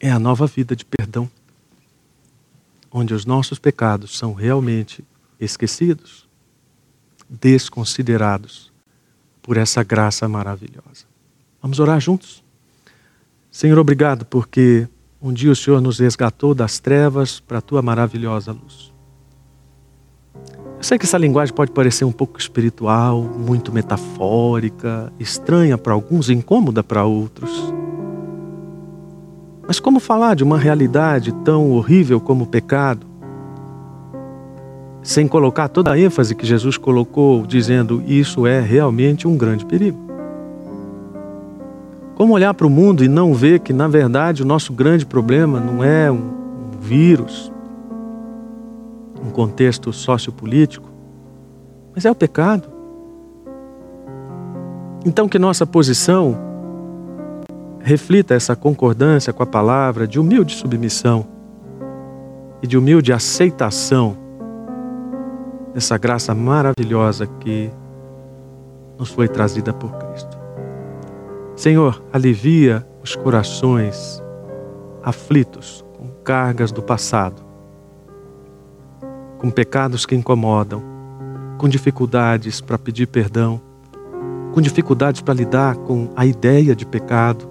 É 0.02 0.12
a 0.12 0.20
nova 0.20 0.46
vida 0.46 0.76
de 0.76 0.84
perdão, 0.84 1.32
onde 2.92 3.14
os 3.14 3.24
nossos 3.24 3.58
pecados 3.58 4.18
são 4.18 4.34
realmente 4.34 5.02
esquecidos, 5.40 6.28
desconsiderados 7.30 8.70
por 9.42 9.56
essa 9.56 9.82
graça 9.82 10.28
maravilhosa. 10.28 11.06
Vamos 11.62 11.80
orar 11.80 12.02
juntos? 12.02 12.44
Senhor, 13.50 13.80
obrigado 13.80 14.26
porque 14.26 14.90
um 15.22 15.32
dia 15.32 15.54
o 15.54 15.56
Senhor 15.56 15.80
nos 15.80 16.00
resgatou 16.00 16.54
das 16.54 16.80
trevas 16.80 17.40
para 17.40 17.60
a 17.60 17.62
tua 17.62 17.82
maravilhosa 17.82 18.52
luz. 18.52 18.93
Eu 20.84 20.86
sei 20.86 20.98
que 20.98 21.06
essa 21.06 21.18
linguagem 21.18 21.56
pode 21.56 21.72
parecer 21.72 22.04
um 22.04 22.12
pouco 22.12 22.38
espiritual, 22.38 23.22
muito 23.22 23.72
metafórica, 23.72 25.14
estranha 25.18 25.78
para 25.78 25.94
alguns, 25.94 26.30
incômoda 26.30 26.84
para 26.84 27.06
outros. 27.06 27.74
Mas 29.66 29.80
como 29.80 30.02
falar 30.02 30.36
de 30.36 30.44
uma 30.44 30.58
realidade 30.58 31.32
tão 31.46 31.72
horrível 31.72 32.20
como 32.20 32.44
o 32.44 32.48
pecado, 32.48 33.08
sem 35.02 35.26
colocar 35.26 35.70
toda 35.70 35.94
a 35.94 35.98
ênfase 35.98 36.36
que 36.36 36.46
Jesus 36.46 36.76
colocou, 36.76 37.48
dizendo 37.48 38.04
isso 38.06 38.46
é 38.46 38.60
realmente 38.60 39.26
um 39.26 39.38
grande 39.38 39.66
perigo? 39.66 40.06
Como 42.14 42.34
olhar 42.34 42.54
para 42.54 42.68
o 42.68 42.70
mundo 42.70 43.06
e 43.06 43.08
não 43.08 43.34
ver 43.34 43.62
que, 43.62 43.72
na 43.72 43.88
verdade, 43.88 44.44
o 44.44 44.46
nosso 44.46 44.74
grande 44.74 45.06
problema 45.06 45.62
não 45.62 45.82
é 45.82 46.12
um, 46.12 46.34
vírus, 46.82 47.53
um 49.24 49.30
contexto 49.30 49.94
sociopolítico, 49.94 50.90
mas 51.96 52.06
é 52.06 52.12
o 52.12 52.16
pecado. 52.16 52.68
Então, 55.06 55.28
que 55.28 55.38
nossa 55.40 55.66
posição 55.66 56.38
reflita 57.80 58.34
essa 58.34 58.56
concordância 58.56 59.34
com 59.34 59.44
a 59.44 59.46
palavra 59.46 60.08
de 60.08 60.20
humilde 60.20 60.56
submissão 60.56 61.26
e 62.62 62.68
de 62.68 62.78
humilde 62.78 63.12
aceitação 63.12 64.18
dessa 65.74 65.98
graça 65.98 66.34
maravilhosa 66.34 67.28
que 67.28 67.70
nos 68.98 69.10
foi 69.10 69.28
trazida 69.28 69.74
por 69.74 69.92
Cristo. 69.98 70.38
Senhor, 71.56 72.02
alivia 72.14 72.88
os 73.04 73.16
corações 73.16 74.24
aflitos 75.04 75.84
com 75.98 76.08
cargas 76.24 76.72
do 76.72 76.82
passado, 76.82 77.43
com 79.44 79.52
pecados 79.52 80.06
que 80.06 80.16
incomodam, 80.16 80.82
com 81.58 81.68
dificuldades 81.68 82.62
para 82.62 82.78
pedir 82.78 83.08
perdão, 83.08 83.60
com 84.54 84.62
dificuldades 84.62 85.20
para 85.20 85.34
lidar 85.34 85.76
com 85.76 86.08
a 86.16 86.26
ideia 86.26 86.74
de 86.74 86.86
pecado, 86.86 87.46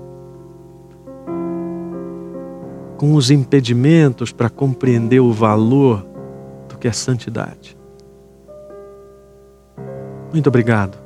com 2.96 3.14
os 3.14 3.30
impedimentos 3.30 4.32
para 4.32 4.48
compreender 4.48 5.20
o 5.20 5.34
valor 5.34 6.02
do 6.66 6.78
que 6.78 6.88
é 6.88 6.92
santidade. 6.92 7.76
Muito 10.32 10.46
obrigado 10.46 10.96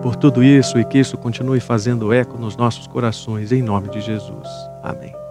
por 0.00 0.14
tudo 0.14 0.44
isso 0.44 0.78
e 0.78 0.84
que 0.84 0.98
isso 0.98 1.18
continue 1.18 1.58
fazendo 1.58 2.12
eco 2.12 2.38
nos 2.38 2.56
nossos 2.56 2.86
corações, 2.86 3.50
em 3.50 3.62
nome 3.62 3.88
de 3.88 4.00
Jesus. 4.00 4.46
Amém. 4.80 5.25